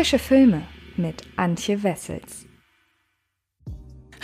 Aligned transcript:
Frische 0.00 0.18
Filme 0.18 0.62
mit 0.96 1.24
Antje 1.36 1.82
Wessels. 1.82 2.46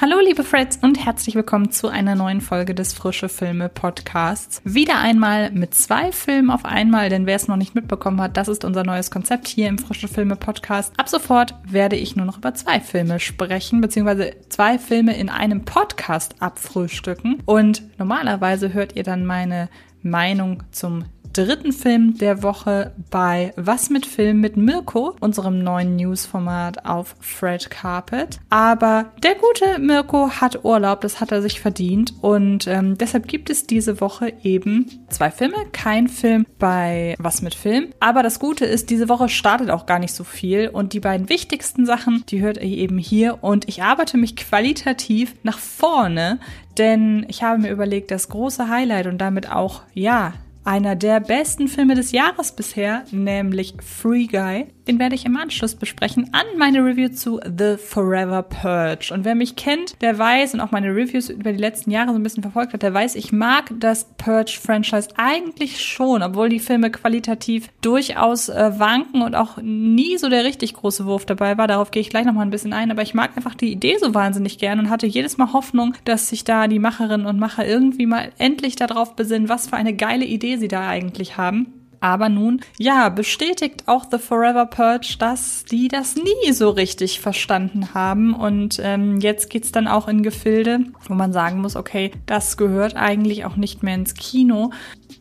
Hallo 0.00 0.18
liebe 0.25 0.43
Freds 0.43 0.79
und 0.80 1.04
herzlich 1.04 1.34
willkommen 1.34 1.71
zu 1.71 1.88
einer 1.88 2.14
neuen 2.14 2.41
Folge 2.41 2.75
des 2.75 2.95
Frische 2.95 3.29
Filme 3.29 3.68
Podcasts. 3.68 4.62
Wieder 4.64 4.98
einmal 4.98 5.50
mit 5.50 5.75
zwei 5.75 6.12
Filmen 6.12 6.50
auf 6.50 6.64
einmal, 6.64 7.11
denn 7.11 7.27
wer 7.27 7.36
es 7.36 7.46
noch 7.46 7.59
nicht 7.59 7.75
mitbekommen 7.75 8.23
hat, 8.23 8.39
das 8.39 8.48
ist 8.48 8.64
unser 8.64 8.84
neues 8.84 9.11
Konzept 9.11 9.48
hier 9.48 9.68
im 9.68 9.77
Frische 9.77 10.09
Filme 10.09 10.36
Podcast. 10.36 10.95
Ab 10.96 11.11
sofort 11.11 11.54
werde 11.66 11.96
ich 11.96 12.16
nur 12.16 12.24
noch 12.24 12.38
über 12.38 12.54
zwei 12.54 12.80
Filme 12.80 13.20
sprechen, 13.20 13.82
beziehungsweise 13.82 14.34
zwei 14.48 14.79
Filme 14.79 15.14
in 15.14 15.29
einem 15.29 15.66
Podcast 15.66 16.36
abfrühstücken. 16.40 17.43
Und 17.45 17.82
normalerweise 17.98 18.72
hört 18.72 18.96
ihr 18.96 19.02
dann 19.02 19.27
meine 19.27 19.68
Meinung 20.00 20.62
zum 20.70 21.04
dritten 21.37 21.73
Film 21.73 22.16
der 22.16 22.43
Woche 22.43 22.92
bei 23.10 23.52
Was 23.56 23.91
mit 23.91 24.06
Film 24.06 24.41
mit 24.41 24.56
Mirko, 24.56 25.15
unserem 25.20 25.59
neuen 25.59 25.97
News-Format 25.97 26.87
auf 26.87 27.15
Fred 27.20 27.70
Carpet. 27.70 28.41
Aber 28.48 29.12
der 29.23 29.34
gute 29.34 29.79
Mirko 29.79 30.30
hat 30.30 30.65
Urlaub, 30.65 31.02
das 31.02 31.20
hat 31.20 31.33
er 31.33 31.43
sich 31.43 31.60
verdient 31.60 32.15
und 32.23 32.66
ähm, 32.66 32.96
deshalb 32.96 33.29
gibt 33.29 33.51
es 33.51 33.66
diese 33.66 34.01
Woche 34.01 34.33
eben 34.43 35.05
zwei 35.10 35.30
Filme, 35.30 35.57
kein 35.73 36.09
Film 36.09 36.46
bei 36.59 37.15
Was 37.19 37.43
mit 37.43 37.55
Film. 37.55 37.91
Aber 38.01 38.23
das 38.23 38.41
Gute 38.41 38.65
ist, 38.65 38.88
diese 38.88 39.10
Woche 39.10 39.29
startet 39.29 39.71
auch 39.71 39.84
gar 39.84 39.98
nicht 39.98 40.15
so 40.15 40.24
viel 40.24 40.68
und 40.68 40.95
die 40.95 41.01
beiden 41.01 41.29
wichtigsten 41.29 41.84
Sachen, 41.84 42.24
die 42.29 42.41
hört 42.41 42.57
ihr 42.57 42.65
eben 42.65 42.98
hier 42.98 43.43
und 43.43 43.68
ich 43.68 43.82
arbeite 43.82 44.16
mich 44.16 44.37
qualitativ 44.37 45.34
nach 45.43 45.59
vorne, 45.59 46.41
denn 46.79 47.27
ich 47.29 47.43
habe 47.43 47.59
mir 47.59 47.71
überlegt, 47.71 48.10
das 48.10 48.29
große 48.29 48.68
Highlight 48.68 49.07
und 49.07 49.18
damit 49.18 49.51
auch, 49.51 49.82
ja, 49.93 50.32
einer 50.66 50.97
der 50.97 51.20
besten 51.20 51.69
Filme 51.69 51.95
des 51.95 52.12
Jahres 52.12 52.52
bisher, 52.52 53.05
nämlich 53.11 53.74
Free 53.80 54.27
Guy. 54.27 54.66
Den 54.88 55.01
werde 55.01 55.16
ich 55.16 55.26
im 55.26 55.37
Anschluss 55.37 55.74
besprechen 55.74 56.30
an 56.32 56.46
meine 56.59 56.84
Review 56.84 57.09
zu 57.09 57.40
The 57.45 57.76
Forever 57.76 58.45
Purge. 58.45 59.12
Und 59.12 59.24
wer 59.24 59.34
mich 59.34 59.56
kennt, 59.56 60.01
der 60.01 60.16
weiß 60.16 60.54
und 60.54 60.60
auch 60.60 60.70
meine 60.70 60.95
Reviews 60.95 61.28
über 61.28 61.52
die 61.52 61.59
letzten 61.59 61.90
Jahre 61.90 62.10
so 62.10 62.15
ein 62.15 62.23
bisschen 62.23 62.45
verfolgt 62.45 62.73
hat, 62.73 62.82
der 62.82 62.95
weiß, 62.95 63.16
ich 63.16 63.32
mag 63.32 63.73
das 63.80 64.04
Purge-Franchise 64.16 65.09
eigentlich 65.16 65.84
schon, 65.84 66.22
obwohl 66.22 66.48
die 66.48 66.60
Filme 66.60 66.91
qualitativ 66.91 67.69
durchaus 67.81 68.48
äh, 68.48 68.78
wanken 68.78 69.22
und 69.22 69.34
auch 69.34 69.59
nie 69.60 70.19
so 70.19 70.28
der 70.28 70.44
richtig 70.44 70.75
große 70.75 71.04
Wurf 71.04 71.26
dabei 71.26 71.59
war. 71.59 71.66
Darauf 71.66 71.91
gehe 71.91 72.00
ich 72.00 72.10
gleich 72.10 72.25
nochmal 72.25 72.47
ein 72.47 72.50
bisschen 72.50 72.72
ein. 72.72 72.93
Aber 72.93 73.03
ich 73.03 73.15
mag 73.15 73.37
einfach 73.37 73.56
die 73.56 73.72
Idee 73.72 73.97
so 74.00 74.15
wahnsinnig 74.15 74.59
gern 74.59 74.78
und 74.78 74.88
hatte 74.88 75.06
jedes 75.06 75.37
Mal 75.37 75.53
Hoffnung, 75.53 75.94
dass 76.04 76.28
sich 76.28 76.44
da 76.44 76.69
die 76.69 76.78
Macherinnen 76.78 77.26
und 77.26 77.41
Macher 77.41 77.66
irgendwie 77.66 78.06
mal 78.06 78.31
endlich 78.38 78.76
darauf 78.76 79.16
besinnen, 79.16 79.48
was 79.48 79.69
für 79.69 79.76
eine 79.76 79.94
geile 79.94 80.25
Idee 80.25 80.59
sie 80.59 80.69
da 80.69 80.88
eigentlich 80.88 81.37
haben. 81.37 81.75
Aber 82.06 82.28
nun, 82.28 82.60
ja, 82.78 83.09
bestätigt 83.09 83.82
auch 83.87 84.04
The 84.09 84.19
Forever 84.19 84.66
Purge, 84.66 85.16
dass 85.19 85.65
die 85.65 85.88
das 85.88 86.15
nie 86.15 86.53
so 86.53 86.71
richtig 86.71 87.19
verstanden 87.19 87.94
haben. 87.94 88.32
Und 88.32 88.81
ähm, 88.81 89.19
jetzt 89.19 89.50
geht's 89.50 89.72
dann 89.72 89.88
auch 89.88 90.06
in 90.06 90.22
Gefilde, 90.22 90.84
wo 91.09 91.15
man 91.15 91.32
sagen 91.32 91.60
muss, 91.60 91.75
okay, 91.75 92.12
das 92.27 92.56
gehört 92.56 92.94
eigentlich 92.94 93.44
auch 93.44 93.56
nicht 93.56 93.82
mehr 93.82 93.97
ins 93.97 94.15
Kino. 94.15 94.71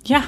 Ja, 0.06 0.26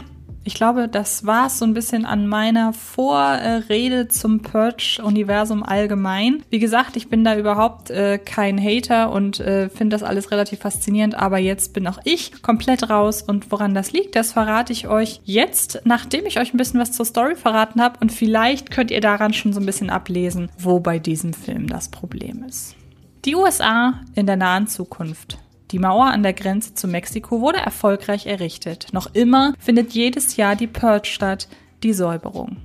ich 0.48 0.54
glaube, 0.54 0.88
das 0.88 1.26
war 1.26 1.48
es 1.48 1.60
so 1.60 1.66
ein 1.66 1.74
bisschen 1.74 2.06
an 2.06 2.26
meiner 2.26 2.72
Vorrede 2.72 4.08
zum 4.08 4.40
Purge-Universum 4.42 5.62
allgemein. 5.62 6.42
Wie 6.50 6.60
gesagt, 6.60 6.96
ich 6.96 7.10
bin 7.10 7.26
da 7.26 7.38
überhaupt 7.38 7.90
äh, 7.90 8.18
kein 8.18 8.58
Hater 8.58 9.12
und 9.12 9.42
äh, 9.42 9.68
finde 9.68 9.96
das 9.96 10.04
alles 10.04 10.32
relativ 10.32 10.60
faszinierend, 10.60 11.16
aber 11.16 11.38
jetzt 11.38 11.74
bin 11.74 11.86
auch 11.86 12.00
ich 12.06 12.42
komplett 12.42 12.90
raus 12.90 13.22
und 13.22 13.52
woran 13.52 13.74
das 13.74 13.92
liegt, 13.92 14.16
das 14.16 14.32
verrate 14.32 14.72
ich 14.72 14.88
euch 14.88 15.20
jetzt, 15.26 15.82
nachdem 15.84 16.26
ich 16.26 16.40
euch 16.40 16.54
ein 16.54 16.58
bisschen 16.58 16.80
was 16.80 16.94
zur 16.94 17.06
Story 17.06 17.36
verraten 17.36 17.82
habe 17.82 18.00
und 18.00 18.14
vielleicht 18.14 18.72
könnt 18.72 18.90
ihr 18.90 19.02
daran 19.02 19.34
schon 19.34 19.52
so 19.52 19.60
ein 19.60 19.66
bisschen 19.66 19.90
ablesen, 19.90 20.50
wo 20.58 20.80
bei 20.80 20.98
diesem 20.98 21.34
Film 21.34 21.68
das 21.68 21.90
Problem 21.90 22.46
ist. 22.48 22.74
Die 23.26 23.36
USA 23.36 24.00
in 24.16 24.26
der 24.26 24.38
nahen 24.38 24.68
Zukunft. 24.68 25.40
Die 25.72 25.80
Mauer 25.80 26.06
an 26.06 26.24
der 26.24 26.34
Grenze 26.34 26.74
zu 26.74 26.88
Mexiko 26.88 27.42
wurde 27.42 27.60
erfolgreich 27.60 28.26
errichtet. 28.26 28.88
Noch 28.94 29.14
immer 29.14 29.54
findet 29.60 29.92
jedes 29.92 30.38
Jahr 30.38 30.56
die 30.56 30.68
Purge 30.68 31.08
statt, 31.08 31.50
die 31.84 31.94
Säuberung. 31.94 32.58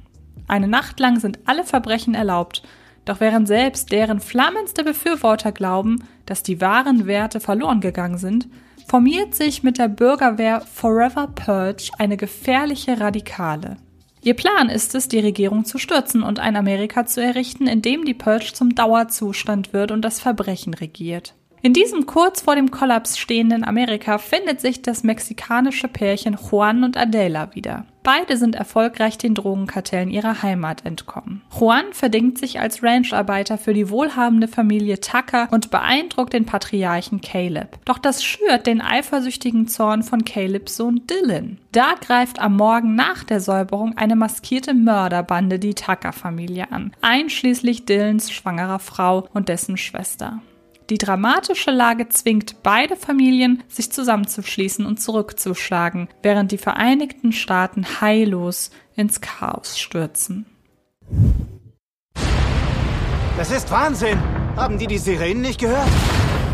Eine 0.47 0.69
Nacht 0.69 1.01
lang 1.01 1.19
sind 1.19 1.41
alle 1.47 1.65
Verbrechen 1.65 2.15
erlaubt, 2.15 2.63
doch 3.05 3.19
während 3.19 3.49
selbst 3.49 3.91
deren 3.91 4.21
flammendste 4.21 4.85
Befürworter 4.85 5.51
glauben, 5.51 6.05
dass 6.27 6.45
die 6.45 6.61
wahren 6.61 7.07
Werte 7.07 7.41
verloren 7.41 7.81
gegangen 7.81 8.19
sind, 8.19 8.47
formiert 8.87 9.35
sich 9.35 9.63
mit 9.63 9.79
der 9.79 9.89
Bürgerwehr 9.89 10.61
Forever 10.61 11.27
Purge 11.29 11.91
eine 11.99 12.17
gefährliche 12.17 13.01
Radikale. 13.01 13.79
Ihr 14.23 14.35
Plan 14.35 14.69
ist 14.69 14.95
es, 14.95 15.09
die 15.09 15.19
Regierung 15.19 15.65
zu 15.65 15.79
stürzen 15.79 16.23
und 16.23 16.39
ein 16.39 16.55
Amerika 16.55 17.07
zu 17.07 17.21
errichten, 17.21 17.67
in 17.67 17.83
dem 17.83 18.05
die 18.05 18.15
Purge 18.15 18.53
zum 18.53 18.77
Dauerzustand 18.77 19.73
wird 19.73 19.91
und 19.91 20.03
das 20.03 20.21
Verbrechen 20.21 20.75
regiert. 20.75 21.35
In 21.65 21.73
diesem 21.73 22.07
kurz 22.07 22.41
vor 22.41 22.57
dem 22.57 22.73
Kollaps 22.73 23.17
stehenden 23.17 23.63
Amerika 23.63 24.19
findet 24.19 24.61
sich 24.61 24.83
das 24.83 25.05
mexikanische 25.05 25.87
Pärchen 25.87 26.37
Juan 26.37 26.83
und 26.83 26.97
Adela 26.97 27.55
wieder. 27.55 27.87
Beide 28.03 28.37
sind 28.37 28.57
erfolgreich 28.57 29.17
den 29.17 29.37
Drogenkartellen 29.37 30.11
ihrer 30.11 30.43
Heimat 30.43 30.85
entkommen. 30.85 31.43
Juan 31.57 31.93
verdingt 31.93 32.37
sich 32.37 32.59
als 32.59 32.83
Rancharbeiter 32.83 33.59
für 33.59 33.75
die 33.75 33.91
wohlhabende 33.91 34.49
Familie 34.49 34.99
Tucker 34.99 35.47
und 35.53 35.71
beeindruckt 35.71 36.33
den 36.33 36.47
Patriarchen 36.47 37.21
Caleb. 37.21 37.79
Doch 37.85 37.99
das 37.99 38.25
schürt 38.25 38.67
den 38.67 38.81
eifersüchtigen 38.81 39.69
Zorn 39.69 40.03
von 40.03 40.25
Calebs 40.25 40.77
Sohn 40.77 41.03
Dylan. 41.07 41.59
Da 41.71 41.95
greift 42.05 42.41
am 42.41 42.57
Morgen 42.57 42.97
nach 42.97 43.23
der 43.23 43.41
Säuberung 43.41 43.97
eine 43.97 44.17
maskierte 44.17 44.75
Mörderbande 44.75 45.61
die 45.61 45.75
Tucker-Familie 45.75 46.73
an, 46.73 46.91
einschließlich 47.03 47.85
Dylans 47.85 48.33
schwangerer 48.33 48.81
Frau 48.81 49.29
und 49.33 49.49
dessen 49.49 49.77
Schwester. 49.77 50.43
Die 50.91 50.99
dramatische 50.99 51.71
Lage 51.71 52.09
zwingt 52.09 52.63
beide 52.63 52.97
Familien, 52.97 53.63
sich 53.69 53.93
zusammenzuschließen 53.93 54.85
und 54.85 55.01
zurückzuschlagen, 55.01 56.09
während 56.23 56.53
die 56.53 56.59
Vereinigten 56.59 57.33
Staaten 57.33 57.87
heillos 58.01 58.71
ins 58.95 59.21
Chaos 59.21 59.79
stürzen. 59.79 60.47
Das 63.37 63.51
ist 63.51 63.71
Wahnsinn! 63.71 64.19
Haben 64.57 64.79
die 64.79 64.87
die 64.87 64.99
Sirenen 64.99 65.41
nicht 65.41 65.59
gehört? 65.59 65.89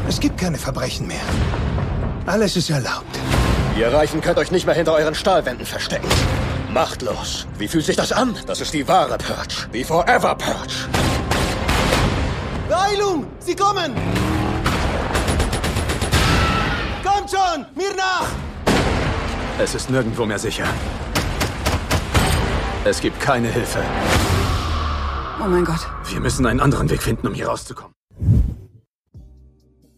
Es 0.08 0.20
gibt 0.20 0.38
keine 0.38 0.56
Verbrechen 0.56 1.08
mehr. 1.08 1.16
Alles 2.26 2.56
ist 2.56 2.70
erlaubt. 2.70 3.18
Ihr 3.76 3.92
Reichen 3.92 4.20
könnt 4.20 4.38
euch 4.38 4.50
nicht 4.50 4.66
mehr 4.66 4.74
hinter 4.74 4.92
euren 4.92 5.14
Stahlwänden 5.14 5.66
verstecken. 5.66 6.08
Machtlos. 6.72 7.46
Wie 7.58 7.68
fühlt 7.68 7.84
sich 7.84 7.96
das 7.96 8.12
an? 8.12 8.36
Das 8.46 8.60
ist 8.60 8.72
die 8.74 8.86
wahre 8.86 9.18
Purge. 9.18 9.68
Die 9.72 9.84
Forever 9.84 10.34
Purge. 10.34 10.88
Beeilung! 12.68 13.26
Sie 13.38 13.56
kommen! 13.56 13.94
Kommt 17.02 17.30
schon! 17.30 17.64
Mir 17.74 17.94
nach! 17.96 18.28
Es 19.58 19.74
ist 19.74 19.90
nirgendwo 19.90 20.26
mehr 20.26 20.38
sicher. 20.38 20.64
Es 22.84 23.00
gibt 23.00 23.18
keine 23.20 23.48
Hilfe. 23.48 23.80
Oh 25.42 25.48
mein 25.48 25.64
Gott. 25.64 25.80
Wir 26.10 26.20
müssen 26.20 26.46
einen 26.46 26.60
anderen 26.60 26.90
Weg 26.90 27.02
finden, 27.02 27.26
um 27.26 27.34
hier 27.34 27.48
rauszukommen. 27.48 27.97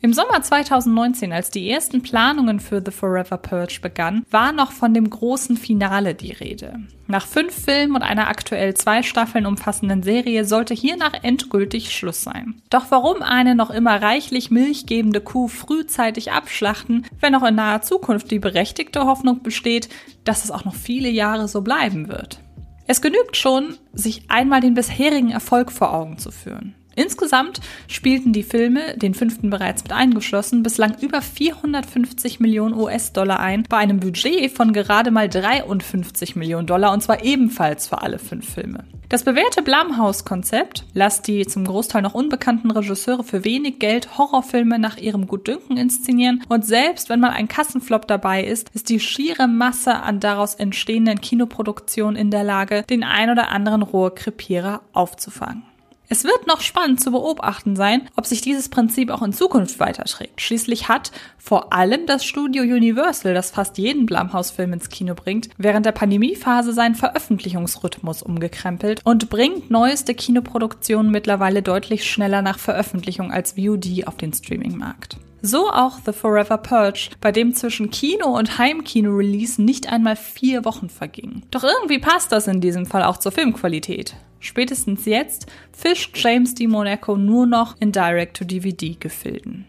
Im 0.03 0.15
Sommer 0.15 0.41
2019, 0.41 1.31
als 1.31 1.51
die 1.51 1.69
ersten 1.69 2.01
Planungen 2.01 2.59
für 2.59 2.83
The 2.83 2.91
Forever 2.91 3.37
Purge 3.37 3.81
begannen, 3.83 4.25
war 4.31 4.51
noch 4.51 4.73
von 4.73 4.95
dem 4.95 5.11
großen 5.11 5.59
Finale 5.59 6.15
die 6.15 6.33
Rede. 6.33 6.81
Nach 7.07 7.27
fünf 7.27 7.53
Filmen 7.53 7.97
und 7.97 8.03
einer 8.03 8.29
aktuell 8.29 8.73
zwei 8.73 9.03
Staffeln 9.03 9.45
umfassenden 9.45 10.03
Serie 10.03 10.47
sollte 10.47 10.73
hiernach 10.73 11.13
endgültig 11.21 11.95
Schluss 11.95 12.23
sein. 12.23 12.63
Doch 12.71 12.87
warum 12.89 13.21
eine 13.21 13.55
noch 13.55 13.69
immer 13.69 14.01
reichlich 14.01 14.51
milchgebende 14.51 15.21
Kuh 15.21 15.49
frühzeitig 15.49 16.33
abschlachten, 16.33 17.07
wenn 17.21 17.35
auch 17.35 17.47
in 17.47 17.57
naher 17.57 17.83
Zukunft 17.83 18.31
die 18.31 18.39
berechtigte 18.39 19.05
Hoffnung 19.05 19.43
besteht, 19.43 19.91
dass 20.25 20.45
es 20.45 20.51
auch 20.51 20.65
noch 20.65 20.75
viele 20.75 21.11
Jahre 21.11 21.47
so 21.47 21.61
bleiben 21.61 22.09
wird? 22.09 22.41
Es 22.87 23.03
genügt 23.03 23.37
schon, 23.37 23.77
sich 23.93 24.31
einmal 24.31 24.63
den 24.63 24.73
bisherigen 24.73 25.31
Erfolg 25.31 25.71
vor 25.71 25.93
Augen 25.93 26.17
zu 26.17 26.31
führen. 26.31 26.75
Insgesamt 27.01 27.61
spielten 27.89 28.35
die 28.35 28.43
Filme, 28.43 28.95
den 28.99 29.15
fünften 29.15 29.49
bereits 29.49 29.83
mit 29.83 29.93
eingeschlossen, 29.93 30.63
bislang 30.63 30.97
über 31.01 31.23
450 31.23 32.41
Millionen 32.41 32.75
US-Dollar 32.75 33.41
ein, 33.41 33.65
bei 33.69 33.79
einem 33.79 34.01
Budget 34.01 34.51
von 34.55 34.75
gerade 34.75 35.11
mal 35.11 35.29
53 35.29 36.37
Millionen 36.37 36.67
Dollar 36.67 36.93
und 36.93 37.03
zwar 37.03 37.25
ebenfalls 37.25 37.89
für 37.89 38.03
alle 38.03 38.19
fünf 38.19 38.53
Filme. 38.53 38.85
Das 39.09 39.25
bewährte 39.25 39.63
Blumhouse-Konzept, 39.63 40.85
lasst 40.93 41.27
die 41.27 41.47
zum 41.47 41.65
Großteil 41.65 42.03
noch 42.03 42.15
unbekannten 42.15 42.71
Regisseure 42.71 43.25
für 43.25 43.45
wenig 43.45 43.79
Geld 43.79 44.19
Horrorfilme 44.19 44.79
nach 44.79 44.99
ihrem 44.99 45.27
Gutdünken 45.27 45.79
inszenieren 45.79 46.45
und 46.49 46.67
selbst 46.67 47.09
wenn 47.09 47.19
mal 47.19 47.31
ein 47.31 47.49
Kassenflop 47.49 48.07
dabei 48.09 48.45
ist, 48.45 48.69
ist 48.75 48.91
die 48.91 49.01
schiere 49.01 49.49
Masse 49.49 49.97
an 49.97 50.21
daraus 50.21 50.55
entstehenden 50.55 51.21
Kinoproduktionen 51.23 52.15
in 52.15 52.31
der 52.31 52.45
Lage, 52.45 52.85
den 52.89 53.05
ein 53.05 53.31
oder 53.31 53.49
anderen 53.49 53.83
Rohrkrepierer 53.83 54.83
aufzufangen. 54.93 55.65
Es 56.13 56.25
wird 56.25 56.49
noch 56.49 56.61
spannend 56.61 57.01
zu 57.01 57.13
beobachten 57.13 57.77
sein, 57.77 58.09
ob 58.17 58.27
sich 58.27 58.41
dieses 58.41 58.69
Prinzip 58.69 59.11
auch 59.11 59.23
in 59.23 59.33
Zukunft 59.33 59.79
weiterträgt. 59.79 60.41
Schließlich 60.41 60.89
hat 60.89 61.13
vor 61.39 61.73
allem 61.73 62.05
das 62.07 62.25
Studio 62.25 62.65
Universal, 62.65 63.33
das 63.33 63.53
fast 63.53 63.79
jeden 63.79 64.07
Blumhouse-Film 64.07 64.73
ins 64.73 64.89
Kino 64.89 65.15
bringt, 65.15 65.51
während 65.57 65.87
der 65.87 65.93
Pandemiephase 65.93 66.73
seinen 66.73 66.97
Veröffentlichungsrhythmus 66.97 68.23
umgekrempelt 68.23 69.01
und 69.05 69.31
bringt 69.31 69.71
neueste 69.71 70.15
Kinoproduktionen 70.15 71.13
mittlerweile 71.13 71.63
deutlich 71.63 72.11
schneller 72.11 72.43
nach 72.43 72.59
Veröffentlichung 72.59 73.31
als 73.31 73.53
VOD 73.53 74.09
auf 74.09 74.17
den 74.17 74.33
Streamingmarkt. 74.33 75.17
So 75.43 75.71
auch 75.71 75.99
The 76.05 76.13
Forever 76.13 76.59
Purge, 76.59 77.11
bei 77.21 77.33
dem 77.33 77.55
zwischen 77.55 77.91
Kino- 77.91 78.37
und 78.37 78.59
Heimkino-Release 78.59 79.63
nicht 79.63 79.91
einmal 79.91 80.17
vier 80.17 80.65
Wochen 80.65 80.91
vergingen. 80.91 81.47
Doch 81.51 81.65
irgendwie 81.65 81.99
passt 81.99 82.33
das 82.33 82.47
in 82.47 82.61
diesem 82.61 82.85
Fall 82.85 83.05
auch 83.05 83.17
zur 83.17 83.33
Filmqualität. 83.33 84.17
Spätestens 84.39 85.07
jetzt 85.07 85.47
fischt 85.73 86.17
James 86.17 86.55
D. 86.55 86.67
Monaco 86.67 87.17
nur 87.17 87.47
noch 87.47 87.77
in 87.81 87.93
Direct-to-DVD-Gefilden. 87.93 89.67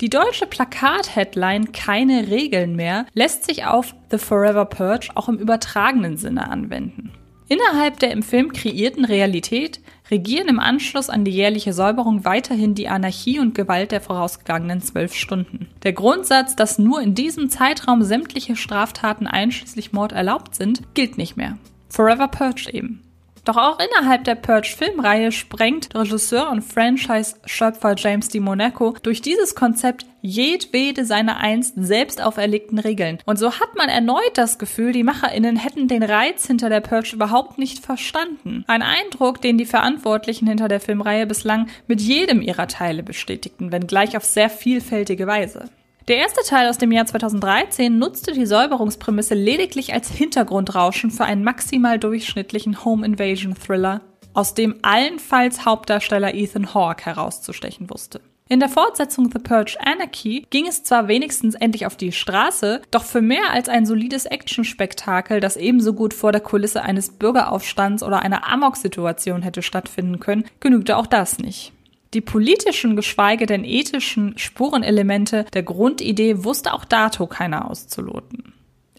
Die 0.00 0.10
deutsche 0.10 0.46
Plakat-Headline 0.46 1.72
Keine 1.72 2.28
Regeln 2.28 2.74
mehr 2.74 3.06
lässt 3.14 3.44
sich 3.44 3.64
auf 3.64 3.94
The 4.10 4.18
Forever 4.18 4.64
Purge 4.64 5.10
auch 5.14 5.28
im 5.28 5.38
übertragenen 5.38 6.16
Sinne 6.16 6.50
anwenden. 6.50 7.12
Innerhalb 7.54 8.00
der 8.00 8.10
im 8.10 8.24
Film 8.24 8.52
kreierten 8.52 9.04
Realität 9.04 9.78
regieren 10.10 10.48
im 10.48 10.58
Anschluss 10.58 11.08
an 11.08 11.24
die 11.24 11.30
jährliche 11.30 11.72
Säuberung 11.72 12.24
weiterhin 12.24 12.74
die 12.74 12.88
Anarchie 12.88 13.38
und 13.38 13.54
Gewalt 13.54 13.92
der 13.92 14.00
vorausgegangenen 14.00 14.82
zwölf 14.82 15.14
Stunden. 15.14 15.68
Der 15.84 15.92
Grundsatz, 15.92 16.56
dass 16.56 16.80
nur 16.80 17.00
in 17.00 17.14
diesem 17.14 17.50
Zeitraum 17.50 18.02
sämtliche 18.02 18.56
Straftaten 18.56 19.28
einschließlich 19.28 19.92
Mord 19.92 20.10
erlaubt 20.10 20.56
sind, 20.56 20.82
gilt 20.94 21.16
nicht 21.16 21.36
mehr. 21.36 21.56
Forever 21.88 22.26
Purge 22.26 22.70
eben. 22.72 23.03
Doch 23.44 23.56
auch 23.58 23.78
innerhalb 23.78 24.24
der 24.24 24.36
Purge-Filmreihe 24.36 25.30
sprengt 25.30 25.94
Regisseur 25.94 26.50
und 26.50 26.62
Franchise-Schöpfer 26.62 27.94
James 27.96 28.28
D. 28.28 28.40
Monaco 28.40 28.96
durch 29.02 29.20
dieses 29.20 29.54
Konzept 29.54 30.06
jedwede 30.22 31.04
seiner 31.04 31.36
einst 31.36 31.74
selbst 31.76 32.22
auferlegten 32.22 32.78
Regeln. 32.78 33.18
Und 33.26 33.38
so 33.38 33.52
hat 33.52 33.76
man 33.76 33.90
erneut 33.90 34.32
das 34.36 34.58
Gefühl, 34.58 34.92
die 34.92 35.02
MacherInnen 35.02 35.56
hätten 35.56 35.86
den 35.88 36.02
Reiz 36.02 36.46
hinter 36.46 36.70
der 36.70 36.80
Purge 36.80 37.14
überhaupt 37.14 37.58
nicht 37.58 37.84
verstanden. 37.84 38.64
Ein 38.66 38.80
Eindruck, 38.80 39.42
den 39.42 39.58
die 39.58 39.66
Verantwortlichen 39.66 40.46
hinter 40.46 40.68
der 40.68 40.80
Filmreihe 40.80 41.26
bislang 41.26 41.68
mit 41.86 42.00
jedem 42.00 42.40
ihrer 42.40 42.68
Teile 42.68 43.02
bestätigten, 43.02 43.70
wenngleich 43.70 44.16
auf 44.16 44.24
sehr 44.24 44.48
vielfältige 44.48 45.26
Weise. 45.26 45.68
Der 46.06 46.18
erste 46.18 46.42
Teil 46.46 46.68
aus 46.68 46.76
dem 46.76 46.92
Jahr 46.92 47.06
2013 47.06 47.98
nutzte 47.98 48.32
die 48.32 48.44
Säuberungsprämisse 48.44 49.34
lediglich 49.34 49.94
als 49.94 50.10
Hintergrundrauschen 50.10 51.10
für 51.10 51.24
einen 51.24 51.42
maximal 51.42 51.98
durchschnittlichen 51.98 52.84
Home 52.84 53.06
Invasion 53.06 53.54
Thriller, 53.54 54.02
aus 54.34 54.52
dem 54.52 54.74
allenfalls 54.82 55.64
Hauptdarsteller 55.64 56.34
Ethan 56.34 56.74
Hawke 56.74 57.06
herauszustechen 57.06 57.88
wusste. 57.88 58.20
In 58.50 58.60
der 58.60 58.68
Fortsetzung 58.68 59.30
The 59.32 59.38
Purge 59.38 59.78
Anarchy 59.80 60.46
ging 60.50 60.66
es 60.66 60.82
zwar 60.82 61.08
wenigstens 61.08 61.54
endlich 61.54 61.86
auf 61.86 61.96
die 61.96 62.12
Straße, 62.12 62.82
doch 62.90 63.04
für 63.04 63.22
mehr 63.22 63.50
als 63.52 63.70
ein 63.70 63.86
solides 63.86 64.26
Actionspektakel, 64.26 65.40
das 65.40 65.56
ebenso 65.56 65.94
gut 65.94 66.12
vor 66.12 66.32
der 66.32 66.42
Kulisse 66.42 66.82
eines 66.82 67.08
Bürgeraufstands 67.08 68.02
oder 68.02 68.20
einer 68.20 68.46
Amok-Situation 68.46 69.40
hätte 69.40 69.62
stattfinden 69.62 70.20
können, 70.20 70.44
genügte 70.60 70.98
auch 70.98 71.06
das 71.06 71.38
nicht. 71.38 71.72
Die 72.14 72.20
politischen, 72.20 72.96
geschweige 72.96 73.44
denn 73.46 73.64
ethischen 73.64 74.38
Spurenelemente 74.38 75.44
der 75.52 75.64
Grundidee 75.64 76.44
wusste 76.44 76.72
auch 76.72 76.84
dato 76.84 77.26
keiner 77.26 77.68
auszuloten. 77.70 78.53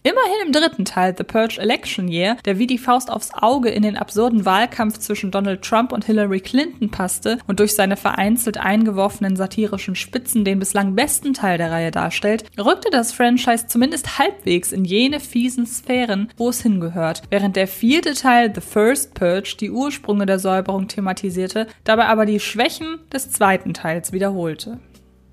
Immerhin 0.05 0.45
im 0.45 0.51
dritten 0.51 0.85
Teil 0.85 1.15
The 1.17 1.23
Purge 1.23 1.59
Election 1.59 2.07
Year, 2.07 2.37
der 2.45 2.59
wie 2.59 2.67
die 2.67 2.77
Faust 2.77 3.11
aufs 3.11 3.31
Auge 3.33 3.69
in 3.69 3.81
den 3.81 3.97
absurden 3.97 4.45
Wahlkampf 4.45 4.99
zwischen 4.99 5.31
Donald 5.31 5.63
Trump 5.63 5.91
und 5.91 6.05
Hillary 6.05 6.41
Clinton 6.41 6.91
passte 6.91 7.39
und 7.47 7.59
durch 7.59 7.73
seine 7.73 7.97
vereinzelt 7.97 8.59
eingeworfenen 8.59 9.35
satirischen 9.35 9.95
Spitzen 9.95 10.45
den 10.45 10.59
bislang 10.59 10.93
besten 10.93 11.33
Teil 11.33 11.57
der 11.57 11.71
Reihe 11.71 11.89
darstellt, 11.89 12.45
rückte 12.55 12.91
das 12.91 13.13
Franchise 13.13 13.65
zumindest 13.65 14.19
halbwegs 14.19 14.73
in 14.73 14.85
jene 14.85 15.19
fiesen 15.19 15.65
Sphären, 15.65 16.29
wo 16.37 16.49
es 16.49 16.61
hingehört, 16.61 17.23
während 17.31 17.55
der 17.55 17.67
vierte 17.67 18.13
Teil 18.13 18.53
The 18.53 18.61
First 18.61 19.15
Purge 19.15 19.55
die 19.59 19.71
Ursprünge 19.71 20.27
der 20.27 20.37
Säuberung 20.37 20.87
thematisierte, 20.87 21.65
dabei 21.83 22.05
aber 22.05 22.27
die 22.27 22.39
Schwächen 22.39 22.99
des 23.11 23.31
zweiten 23.31 23.73
Teils 23.73 24.11
wiederholte. 24.11 24.77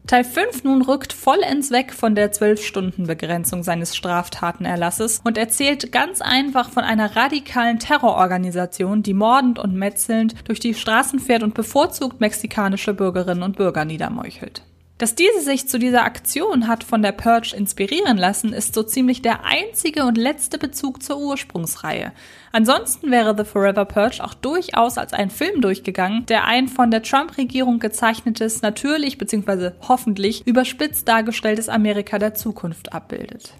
Teil 0.06 0.24
5 0.24 0.64
nun 0.64 0.82
rückt 0.82 1.12
vollends 1.12 1.70
weg 1.70 1.92
von 1.92 2.14
der 2.14 2.32
12-Stunden-Begrenzung 2.32 3.62
seines 3.62 3.96
Straftatenerlasses 3.96 5.20
und 5.24 5.38
erzählt 5.38 5.92
ganz 5.92 6.20
einfach 6.20 6.70
von 6.70 6.82
einer 6.82 7.14
radikalen 7.14 7.78
Terrororganisation, 7.78 9.02
die 9.02 9.14
mordend 9.14 9.58
und 9.60 9.74
metzelnd 9.74 10.34
durch 10.48 10.58
die 10.58 10.74
Straßen 10.74 11.20
fährt 11.20 11.44
und 11.44 11.54
bevorzugt 11.54 12.20
mexikanische 12.20 12.94
Bürgerinnen 12.94 13.44
und 13.44 13.56
Bürger 13.56 13.84
niedermeuchelt. 13.84 14.62
Dass 15.02 15.16
diese 15.16 15.40
sich 15.40 15.66
zu 15.66 15.80
dieser 15.80 16.04
Aktion 16.04 16.68
hat 16.68 16.84
von 16.84 17.02
der 17.02 17.10
Purge 17.10 17.56
inspirieren 17.56 18.16
lassen, 18.16 18.52
ist 18.52 18.72
so 18.72 18.84
ziemlich 18.84 19.20
der 19.20 19.44
einzige 19.44 20.04
und 20.04 20.16
letzte 20.16 20.58
Bezug 20.58 21.02
zur 21.02 21.18
Ursprungsreihe. 21.18 22.12
Ansonsten 22.52 23.10
wäre 23.10 23.36
The 23.36 23.42
Forever 23.42 23.84
Purge 23.84 24.22
auch 24.22 24.34
durchaus 24.34 24.98
als 24.98 25.12
ein 25.12 25.30
Film 25.30 25.60
durchgegangen, 25.60 26.24
der 26.26 26.44
ein 26.44 26.68
von 26.68 26.92
der 26.92 27.02
Trump-Regierung 27.02 27.80
gezeichnetes, 27.80 28.62
natürlich 28.62 29.18
bzw. 29.18 29.72
hoffentlich 29.88 30.46
überspitzt 30.46 31.08
dargestelltes 31.08 31.68
Amerika 31.68 32.20
der 32.20 32.34
Zukunft 32.34 32.92
abbildet. 32.92 33.54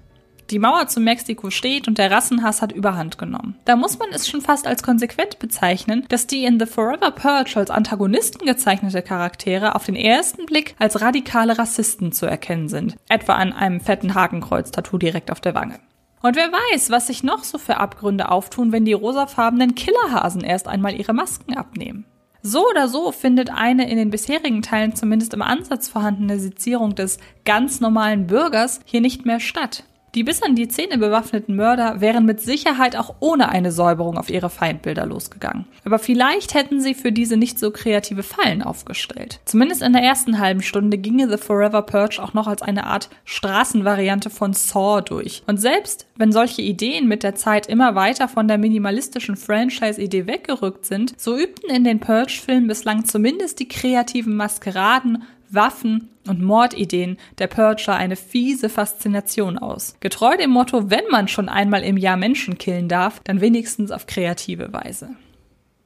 Die 0.53 0.59
Mauer 0.59 0.87
zu 0.87 1.01
Mexiko 1.01 1.49
steht 1.49 1.89
und 1.89 1.97
der 1.97 2.11
Rassenhass 2.11 2.61
hat 2.61 2.73
überhand 2.73 3.17
genommen. 3.17 3.57
Da 3.65 3.75
muss 3.75 3.99
man 3.99 4.11
es 4.13 4.29
schon 4.29 4.43
fast 4.43 4.67
als 4.67 4.83
konsequent 4.83 5.39
bezeichnen, 5.39 6.05
dass 6.11 6.27
die 6.27 6.45
in 6.45 6.61
The 6.61 6.67
Forever 6.67 7.11
Purge 7.11 7.57
als 7.57 7.71
Antagonisten 7.71 8.45
gezeichnete 8.45 9.01
Charaktere 9.01 9.75
auf 9.75 9.87
den 9.87 9.97
ersten 9.97 10.45
Blick 10.45 10.75
als 10.79 11.01
radikale 11.01 11.59
Rassisten 11.59 12.13
zu 12.13 12.27
erkennen 12.27 12.69
sind. 12.69 12.97
Etwa 13.09 13.37
an 13.37 13.55
einem 13.55 13.81
fetten 13.81 14.15
Hakenkreuz-Tattoo 14.15 14.99
direkt 14.99 15.31
auf 15.31 15.41
der 15.41 15.55
Wange. 15.55 15.79
Und 16.21 16.37
wer 16.37 16.53
weiß, 16.53 16.91
was 16.91 17.07
sich 17.07 17.23
noch 17.23 17.45
so 17.45 17.57
für 17.57 17.79
Abgründe 17.79 18.31
auftun, 18.31 18.73
wenn 18.73 18.85
die 18.85 18.93
rosafarbenen 18.93 19.75
Killerhasen 19.75 20.43
erst 20.43 20.69
einmal 20.69 20.95
ihre 20.95 21.15
Masken 21.15 21.57
abnehmen. 21.57 22.05
So 22.43 22.69
oder 22.69 22.89
so 22.89 23.11
findet 23.11 23.49
eine 23.49 23.91
in 23.91 23.97
den 23.97 24.11
bisherigen 24.11 24.61
Teilen 24.61 24.95
zumindest 24.95 25.33
im 25.33 25.41
Ansatz 25.41 25.89
vorhandene 25.89 26.39
Sezierung 26.39 26.95
des 26.95 27.17
ganz 27.47 27.81
normalen 27.81 28.27
Bürgers 28.27 28.81
hier 28.85 29.01
nicht 29.01 29.25
mehr 29.25 29.41
statt. 29.41 29.85
Die 30.15 30.25
bis 30.25 30.43
an 30.43 30.55
die 30.55 30.69
Zähne 30.69 30.99
bewaffneten 30.99 31.57
Mörder 31.57 32.03
wären 32.03 32.27
mit 32.27 32.39
Sicherheit 32.43 32.97
auch 32.97 33.15
ohne 33.21 33.49
eine 33.49 33.73
Säuberung 33.73 34.19
auf 34.19 34.29
ihre 34.29 34.51
Feindbilder 34.51 35.07
losgegangen. 35.07 35.65
Aber 35.87 35.99
vielleicht 35.99 36.53
hätten 36.53 36.83
sie 36.83 36.93
für 36.93 37.13
diese 37.13 37.39
nicht 37.39 37.59
so 37.59 37.71
kreative 37.71 38.23
Fallen 38.23 38.63
aufgestellt. 38.63 39.41
Zumindest 39.47 39.81
in 39.81 39.95
der 39.95 40.03
ersten 40.03 40.39
halben 40.39 40.61
Stunde 40.61 40.99
ginge 40.99 41.31
The 41.31 41.39
Forever 41.39 41.81
Purge 41.81 42.23
auch 42.23 42.35
noch 42.35 42.47
als 42.47 42.61
eine 42.61 42.85
Art 42.85 43.09
Straßenvariante 43.25 44.29
von 44.29 44.53
Saw 44.53 45.01
durch. 45.01 45.45
Und 45.47 45.57
selbst 45.57 46.07
wenn 46.17 46.31
solche 46.31 46.61
Ideen 46.61 47.09
mit 47.09 47.23
der 47.23 47.35
Zeit 47.35 47.67
immer 47.67 47.95
weiter 47.95 48.29
von 48.29 48.49
der 48.49 48.59
minimalistischen 48.59 49.37
Franchise-Idee 49.37 50.27
weggerückt 50.27 50.85
sind, 50.85 51.19
so 51.19 51.39
übten 51.39 51.71
in 51.71 51.85
den 51.85 52.01
Purge-Filmen 52.01 52.69
bislang 52.69 53.07
zumindest 53.07 53.61
die 53.61 53.69
kreativen 53.69 54.37
Maskeraden, 54.37 55.25
Waffen 55.55 56.11
und 56.27 56.43
Mordideen 56.43 57.19
der 57.39 57.47
Purger 57.47 57.95
eine 57.95 58.17
fiese 58.17 58.69
Faszination 58.69 59.59
aus. 59.59 59.97
Getreu 60.01 60.37
dem 60.37 60.51
Motto, 60.51 60.91
wenn 60.91 61.05
man 61.11 61.29
schon 61.29 61.49
einmal 61.49 61.83
im 61.83 61.97
Jahr 61.97 62.17
Menschen 62.17 62.59
killen 62.59 62.89
darf, 62.89 63.21
dann 63.25 63.41
wenigstens 63.41 63.91
auf 63.91 64.07
kreative 64.07 64.73
Weise. 64.73 65.11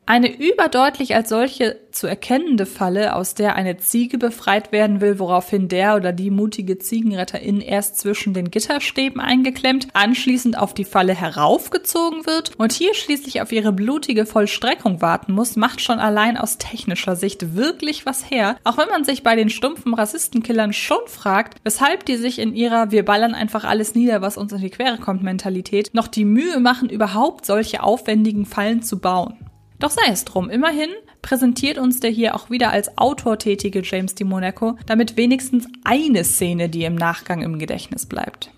Eine 0.08 0.32
überdeutlich 0.32 1.16
als 1.16 1.30
solche 1.30 1.80
zu 1.90 2.06
erkennende 2.06 2.64
Falle, 2.64 3.16
aus 3.16 3.34
der 3.34 3.56
eine 3.56 3.78
Ziege 3.78 4.18
befreit 4.18 4.70
werden 4.70 5.00
will, 5.00 5.18
woraufhin 5.18 5.66
der 5.66 5.96
oder 5.96 6.12
die 6.12 6.30
mutige 6.30 6.78
Ziegenretterin 6.78 7.60
erst 7.60 7.98
zwischen 7.98 8.32
den 8.32 8.52
Gitterstäben 8.52 9.20
eingeklemmt, 9.20 9.88
anschließend 9.94 10.56
auf 10.56 10.74
die 10.74 10.84
Falle 10.84 11.12
heraufgezogen 11.12 12.24
wird 12.24 12.52
und 12.56 12.72
hier 12.72 12.94
schließlich 12.94 13.42
auf 13.42 13.50
ihre 13.50 13.72
blutige 13.72 14.26
Vollstreckung 14.26 15.02
warten 15.02 15.32
muss, 15.32 15.56
macht 15.56 15.80
schon 15.80 15.98
allein 15.98 16.36
aus 16.36 16.58
technischer 16.58 17.16
Sicht 17.16 17.56
wirklich 17.56 18.06
was 18.06 18.30
her, 18.30 18.58
auch 18.62 18.78
wenn 18.78 18.88
man 18.88 19.02
sich 19.02 19.24
bei 19.24 19.34
den 19.34 19.50
stumpfen 19.50 19.92
Rassistenkillern 19.92 20.72
schon 20.72 21.04
fragt, 21.06 21.58
weshalb 21.64 22.06
die 22.06 22.16
sich 22.16 22.38
in 22.38 22.54
ihrer 22.54 22.92
Wir 22.92 23.04
ballern 23.04 23.34
einfach 23.34 23.64
alles 23.64 23.96
nieder, 23.96 24.22
was 24.22 24.36
uns 24.36 24.52
in 24.52 24.60
die 24.60 24.70
Quere 24.70 24.98
kommt 24.98 25.24
Mentalität 25.24 25.94
noch 25.94 26.06
die 26.06 26.24
Mühe 26.24 26.60
machen, 26.60 26.90
überhaupt 26.90 27.44
solche 27.44 27.82
aufwendigen 27.82 28.46
Fallen 28.46 28.82
zu 28.82 29.00
bauen. 29.00 29.36
Doch 29.78 29.90
sei 29.90 30.10
es 30.10 30.24
drum, 30.24 30.48
immerhin 30.48 30.90
präsentiert 31.20 31.76
uns 31.78 32.00
der 32.00 32.10
hier 32.10 32.34
auch 32.34 32.50
wieder 32.50 32.70
als 32.70 32.96
Autor 32.96 33.38
tätige 33.38 33.82
James 33.82 34.14
Di 34.14 34.24
Monaco 34.24 34.76
damit 34.86 35.16
wenigstens 35.16 35.66
eine 35.84 36.24
Szene, 36.24 36.68
die 36.68 36.84
im 36.84 36.94
Nachgang 36.94 37.42
im 37.42 37.58
Gedächtnis 37.58 38.06
bleibt. 38.06 38.50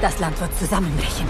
Das 0.00 0.18
Land 0.18 0.38
wird 0.40 0.54
zusammenbrechen. 0.58 1.26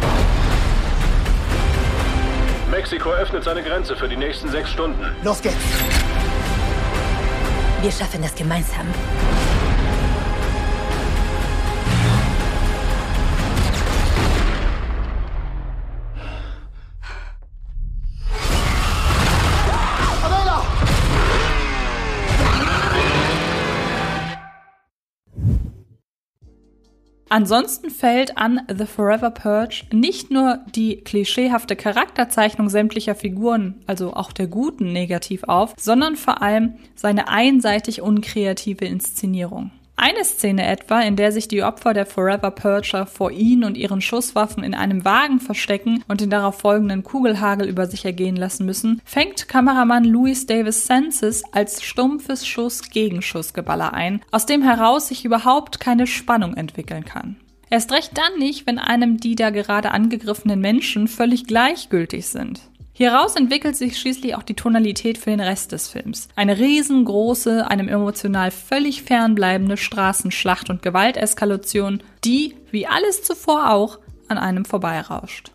Mexiko 2.70 3.10
öffnet 3.10 3.44
seine 3.44 3.62
Grenze 3.62 3.94
für 3.94 4.08
die 4.08 4.16
nächsten 4.16 4.48
sechs 4.48 4.70
Stunden. 4.70 5.04
Los 5.22 5.40
geht's. 5.40 5.54
Wir 7.82 7.92
schaffen 7.92 8.22
das 8.22 8.34
gemeinsam. 8.34 8.86
Ansonsten 27.34 27.90
fällt 27.90 28.38
an 28.38 28.60
The 28.72 28.86
Forever 28.86 29.32
Purge 29.32 29.86
nicht 29.90 30.30
nur 30.30 30.60
die 30.72 30.98
klischeehafte 30.98 31.74
Charakterzeichnung 31.74 32.68
sämtlicher 32.68 33.16
Figuren, 33.16 33.74
also 33.88 34.12
auch 34.12 34.30
der 34.30 34.46
guten, 34.46 34.92
negativ 34.92 35.42
auf, 35.42 35.74
sondern 35.76 36.14
vor 36.14 36.42
allem 36.42 36.74
seine 36.94 37.26
einseitig 37.26 38.00
unkreative 38.00 38.84
Inszenierung. 38.84 39.72
Eine 39.96 40.24
Szene 40.24 40.66
etwa, 40.66 41.00
in 41.00 41.14
der 41.14 41.30
sich 41.30 41.46
die 41.46 41.62
Opfer 41.62 41.94
der 41.94 42.04
Forever 42.04 42.50
Purger 42.50 43.06
vor 43.06 43.30
ihn 43.30 43.62
und 43.62 43.76
ihren 43.76 44.00
Schusswaffen 44.00 44.64
in 44.64 44.74
einem 44.74 45.04
Wagen 45.04 45.38
verstecken 45.38 46.02
und 46.08 46.20
den 46.20 46.30
darauf 46.30 46.58
folgenden 46.58 47.04
Kugelhagel 47.04 47.68
über 47.68 47.86
sich 47.86 48.04
ergehen 48.04 48.34
lassen 48.34 48.66
müssen, 48.66 49.00
fängt 49.04 49.48
Kameramann 49.48 50.04
Louis 50.04 50.46
Davis 50.46 50.86
Senses 50.86 51.42
als 51.52 51.82
stumpfes 51.82 52.44
Schuss-Gegenschussgeballer 52.46 53.92
ein, 53.92 54.20
aus 54.32 54.46
dem 54.46 54.62
heraus 54.62 55.08
sich 55.08 55.24
überhaupt 55.24 55.78
keine 55.78 56.08
Spannung 56.08 56.54
entwickeln 56.54 57.04
kann. 57.04 57.36
Erst 57.70 57.92
recht 57.92 58.18
dann 58.18 58.38
nicht, 58.38 58.66
wenn 58.66 58.78
einem 58.78 59.18
die 59.18 59.36
da 59.36 59.50
gerade 59.50 59.92
angegriffenen 59.92 60.60
Menschen 60.60 61.08
völlig 61.08 61.46
gleichgültig 61.46 62.26
sind. 62.26 62.60
Hieraus 62.96 63.34
entwickelt 63.34 63.74
sich 63.76 63.98
schließlich 63.98 64.36
auch 64.36 64.44
die 64.44 64.54
Tonalität 64.54 65.18
für 65.18 65.30
den 65.30 65.40
Rest 65.40 65.72
des 65.72 65.88
Films. 65.88 66.28
Eine 66.36 66.58
riesengroße, 66.58 67.68
einem 67.68 67.88
emotional 67.88 68.52
völlig 68.52 69.02
fernbleibende 69.02 69.76
Straßenschlacht 69.76 70.70
und 70.70 70.80
Gewalteskalation, 70.80 72.04
die, 72.24 72.54
wie 72.70 72.86
alles 72.86 73.24
zuvor 73.24 73.72
auch, 73.72 73.98
an 74.28 74.38
einem 74.38 74.64
vorbeirauscht. 74.64 75.50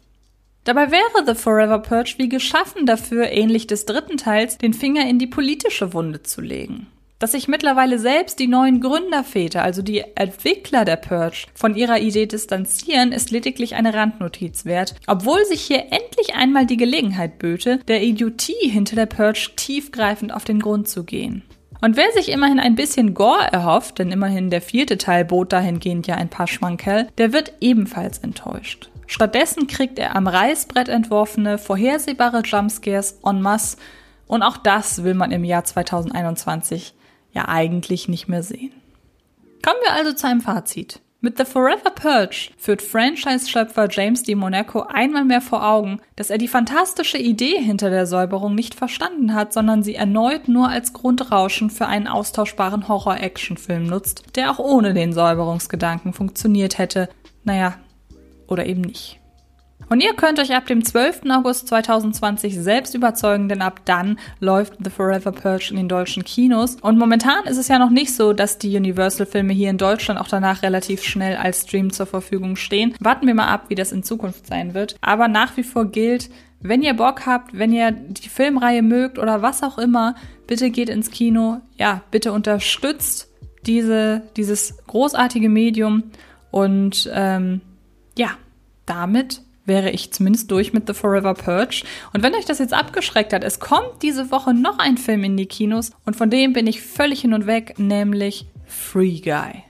Dabei 0.65 0.91
wäre 0.91 1.25
The 1.25 1.34
Forever 1.34 1.79
Purge 1.79 2.15
wie 2.17 2.27
geschaffen 2.27 2.86
dafür, 2.86 3.31
ähnlich 3.31 3.67
des 3.67 3.86
dritten 3.86 4.17
Teils, 4.17 4.58
den 4.58 4.74
Finger 4.74 5.08
in 5.08 5.17
die 5.17 5.25
politische 5.25 5.93
Wunde 5.93 6.22
zu 6.24 6.41
legen. 6.41 6.88
Dass 7.19 7.33
sich 7.33 7.49
mittlerweile 7.49 7.99
selbst 7.99 8.39
die 8.39 8.47
neuen 8.47 8.79
Gründerväter, 8.79 9.61
also 9.61 9.81
die 9.81 10.05
Entwickler 10.15 10.85
der 10.85 10.95
Purge, 10.95 11.47
von 11.53 11.75
ihrer 11.75 11.99
Idee 11.99 12.27
distanzieren, 12.27 13.11
ist 13.11 13.29
lediglich 13.29 13.75
eine 13.75 13.93
Randnotiz 13.93 14.63
wert, 14.63 14.95
obwohl 15.05 15.43
sich 15.43 15.61
hier 15.61 15.83
endlich 15.91 16.35
einmal 16.35 16.65
die 16.65 16.77
Gelegenheit 16.77 17.38
böte, 17.38 17.79
der 17.89 18.03
Idiotie 18.03 18.69
hinter 18.69 18.95
der 18.95 19.05
Purge 19.05 19.49
tiefgreifend 19.57 20.33
auf 20.33 20.45
den 20.45 20.61
Grund 20.61 20.88
zu 20.88 21.03
gehen. 21.03 21.43
Und 21.81 21.97
wer 21.97 22.09
sich 22.13 22.29
immerhin 22.29 22.59
ein 22.59 22.75
bisschen 22.75 23.13
Gore 23.13 23.51
erhofft, 23.51 23.99
denn 23.99 24.13
immerhin 24.13 24.49
der 24.49 24.61
vierte 24.61 24.97
Teil 24.97 25.25
bot 25.25 25.51
dahingehend 25.51 26.07
ja 26.07 26.15
ein 26.15 26.29
paar 26.29 26.47
Schmankerl, 26.47 27.09
der 27.17 27.33
wird 27.33 27.51
ebenfalls 27.59 28.19
enttäuscht. 28.19 28.91
Stattdessen 29.07 29.67
kriegt 29.67 29.99
er 29.99 30.15
am 30.15 30.27
Reißbrett 30.27 30.88
entworfene, 30.88 31.57
vorhersehbare 31.57 32.43
Jumpscares 32.45 33.19
en 33.25 33.41
masse 33.41 33.75
und 34.27 34.41
auch 34.41 34.57
das 34.57 35.03
will 35.03 35.15
man 35.15 35.31
im 35.31 35.43
Jahr 35.43 35.65
2021 35.65 36.93
ja 37.39 37.48
eigentlich 37.48 38.08
nicht 38.08 38.27
mehr 38.27 38.43
sehen. 38.43 38.72
Kommen 39.63 39.79
wir 39.84 39.93
also 39.93 40.13
zu 40.13 40.27
einem 40.27 40.41
Fazit. 40.41 41.00
Mit 41.22 41.38
The 41.38 41.43
Forever 41.43 41.89
Purge 41.89 42.51
führt 42.58 42.81
Franchise-Schöpfer 42.81 43.89
James 43.89 44.24
D. 44.24 44.36
Monaco 44.36 44.84
einmal 44.84 45.25
mehr 45.25 45.41
vor 45.41 45.67
Augen, 45.67 46.00
dass 46.15 46.29
er 46.29 46.38
die 46.38 46.48
fantastische 46.48 47.17
Idee 47.17 47.62
hinter 47.62 47.89
der 47.89 48.05
Säuberung 48.05 48.55
nicht 48.55 48.74
verstanden 48.74 49.34
hat, 49.34 49.51
sondern 49.51 49.84
sie 49.84 49.96
erneut 49.96 50.48
nur 50.48 50.69
als 50.69 50.93
Grundrauschen 50.93 51.69
für 51.69 51.88
einen 51.88 52.08
austauschbaren 52.08 52.88
Horror-Action-Film 52.88 53.88
nutzt, 53.88 54.38
der 54.38 54.50
auch 54.50 54.60
ohne 54.60 54.93
den 54.93 55.12
Säuberungsgedanken 55.12 56.13
funktioniert 56.13 56.77
hätte. 56.77 57.10
Naja, 57.43 57.75
oder 58.48 58.65
eben 58.65 58.81
nicht. 58.81 59.18
Und 59.89 60.01
ihr 60.01 60.13
könnt 60.13 60.39
euch 60.39 60.55
ab 60.55 60.67
dem 60.67 60.86
12. 60.86 61.22
August 61.31 61.67
2020 61.67 62.55
selbst 62.55 62.93
überzeugen, 62.93 63.50
denn 63.50 63.63
ab 63.63 63.81
dann 63.86 64.19
läuft 64.39 64.74
The 64.84 64.91
Forever 64.91 65.31
Purge 65.31 65.69
in 65.72 65.77
den 65.77 65.89
deutschen 65.89 66.24
Kinos. 66.24 66.77
Und 66.81 67.00
momentan 67.00 67.46
ist 67.46 67.58
es 67.58 67.69
ja 67.69 67.79
noch 67.79 67.89
nicht 67.89 68.13
so, 68.13 68.34
dass 68.34 68.60
die 68.60 68.77
Universal-Filme 68.77 69.51
hier 69.51 69.72
in 69.72 69.79
Deutschland 69.79 70.19
auch 70.19 70.27
danach 70.27 70.62
relativ 70.62 71.03
schnell 71.03 71.38
als 71.38 71.63
Stream 71.63 71.91
zur 71.91 72.05
Verfügung 72.05 72.55
stehen. 72.55 72.93
Warten 73.00 73.25
wir 73.25 73.34
mal 73.34 73.48
ab, 73.48 73.65
wie 73.69 73.75
das 73.75 73.91
in 73.91 74.03
Zukunft 74.03 74.46
sein 74.46 74.75
wird. 74.75 74.96
Aber 75.01 75.27
nach 75.27 75.58
wie 75.58 75.63
vor 75.63 75.86
gilt, 75.86 76.29
wenn 76.62 76.84
ihr 76.84 76.93
Bock 76.93 77.25
habt, 77.25 77.58
wenn 77.58 77.74
ihr 77.74 77.91
die 77.91 78.29
Filmreihe 78.29 78.84
mögt 78.84 79.17
oder 79.17 79.41
was 79.41 79.63
auch 79.63 79.79
immer, 79.79 80.13
bitte 80.46 80.69
geht 80.69 80.89
ins 80.89 81.10
Kino. 81.10 81.62
Ja, 81.77 82.03
bitte 82.12 82.31
unterstützt 82.31 83.27
diese, 83.65 84.22
dieses 84.38 84.77
großartige 84.86 85.50
Medium 85.50 86.03
und 86.51 87.10
ähm, 87.13 87.62
ja, 88.15 88.31
damit 88.86 89.41
wäre 89.69 89.91
ich 89.91 90.11
zumindest 90.11 90.51
durch 90.51 90.73
mit 90.73 90.85
The 90.88 90.93
Forever 90.93 91.33
Purge. 91.33 91.83
Und 92.11 92.21
wenn 92.23 92.35
euch 92.35 92.43
das 92.43 92.59
jetzt 92.59 92.73
abgeschreckt 92.73 93.31
hat, 93.31 93.45
es 93.45 93.61
kommt 93.61 94.01
diese 94.01 94.31
Woche 94.31 94.53
noch 94.53 94.79
ein 94.79 94.97
Film 94.97 95.23
in 95.23 95.38
die 95.38 95.45
Kinos 95.45 95.91
und 96.05 96.17
von 96.17 96.29
dem 96.29 96.51
bin 96.51 96.67
ich 96.67 96.81
völlig 96.81 97.21
hin 97.21 97.33
und 97.33 97.47
weg, 97.47 97.75
nämlich 97.77 98.47
Free 98.65 99.21
Guy. 99.21 99.63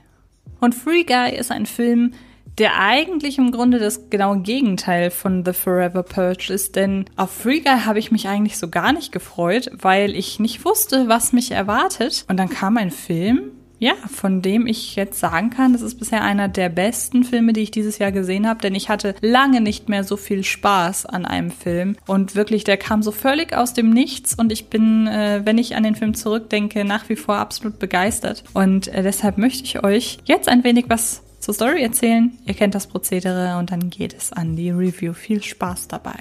Und 0.60 0.74
Free 0.74 1.04
Guy 1.04 1.36
ist 1.36 1.52
ein 1.52 1.66
Film, 1.66 2.12
der 2.58 2.78
eigentlich 2.78 3.38
im 3.38 3.52
Grunde 3.52 3.78
das 3.78 4.10
genaue 4.10 4.40
Gegenteil 4.40 5.10
von 5.10 5.44
The 5.44 5.52
Forever 5.52 6.02
Purge 6.02 6.52
ist, 6.52 6.76
denn 6.76 7.06
auf 7.16 7.30
Free 7.30 7.60
Guy 7.60 7.80
habe 7.86 7.98
ich 7.98 8.10
mich 8.10 8.28
eigentlich 8.28 8.58
so 8.58 8.68
gar 8.68 8.92
nicht 8.92 9.12
gefreut, 9.12 9.70
weil 9.72 10.14
ich 10.14 10.40
nicht 10.40 10.64
wusste, 10.64 11.08
was 11.08 11.32
mich 11.32 11.52
erwartet. 11.52 12.24
Und 12.28 12.36
dann 12.36 12.50
kam 12.50 12.76
ein 12.76 12.90
Film, 12.90 13.52
ja, 13.80 13.94
von 14.06 14.42
dem 14.42 14.66
ich 14.66 14.94
jetzt 14.94 15.18
sagen 15.18 15.48
kann, 15.48 15.72
das 15.72 15.80
ist 15.80 15.98
bisher 15.98 16.22
einer 16.22 16.48
der 16.48 16.68
besten 16.68 17.24
Filme, 17.24 17.54
die 17.54 17.62
ich 17.62 17.70
dieses 17.70 17.98
Jahr 17.98 18.12
gesehen 18.12 18.46
habe, 18.46 18.60
denn 18.60 18.74
ich 18.74 18.90
hatte 18.90 19.14
lange 19.22 19.62
nicht 19.62 19.88
mehr 19.88 20.04
so 20.04 20.18
viel 20.18 20.44
Spaß 20.44 21.06
an 21.06 21.24
einem 21.24 21.50
Film 21.50 21.96
und 22.06 22.36
wirklich, 22.36 22.62
der 22.62 22.76
kam 22.76 23.02
so 23.02 23.10
völlig 23.10 23.54
aus 23.54 23.72
dem 23.72 23.90
Nichts 23.90 24.34
und 24.34 24.52
ich 24.52 24.66
bin, 24.66 25.06
äh, 25.06 25.40
wenn 25.44 25.56
ich 25.56 25.76
an 25.76 25.82
den 25.82 25.96
Film 25.96 26.12
zurückdenke, 26.12 26.84
nach 26.84 27.08
wie 27.08 27.16
vor 27.16 27.36
absolut 27.36 27.78
begeistert 27.78 28.44
und 28.52 28.88
äh, 28.88 29.02
deshalb 29.02 29.38
möchte 29.38 29.64
ich 29.64 29.82
euch 29.82 30.18
jetzt 30.26 30.48
ein 30.48 30.62
wenig 30.62 30.84
was 30.88 31.22
zur 31.40 31.54
Story 31.54 31.82
erzählen. 31.82 32.36
Ihr 32.44 32.52
kennt 32.52 32.74
das 32.74 32.86
Prozedere 32.86 33.56
und 33.58 33.72
dann 33.72 33.88
geht 33.88 34.12
es 34.12 34.30
an 34.30 34.56
die 34.56 34.70
Review. 34.70 35.14
Viel 35.14 35.42
Spaß 35.42 35.88
dabei. 35.88 36.16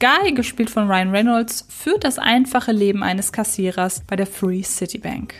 Guy, 0.00 0.32
gespielt 0.32 0.70
von 0.70 0.90
Ryan 0.90 1.10
Reynolds, 1.10 1.66
führt 1.68 2.02
das 2.02 2.18
einfache 2.18 2.72
Leben 2.72 3.04
eines 3.04 3.32
Kassierers 3.32 4.02
bei 4.08 4.16
der 4.16 4.26
Free 4.26 4.62
City 4.62 4.98
Bank. 4.98 5.34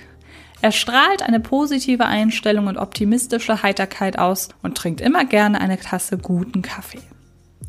Er 0.62 0.72
strahlt 0.72 1.22
eine 1.22 1.40
positive 1.40 2.04
Einstellung 2.04 2.66
und 2.66 2.76
optimistische 2.76 3.62
Heiterkeit 3.62 4.18
aus 4.18 4.50
und 4.62 4.76
trinkt 4.76 5.00
immer 5.00 5.24
gerne 5.24 5.60
eine 5.60 5.78
Tasse 5.78 6.18
guten 6.18 6.60
Kaffee. 6.60 7.00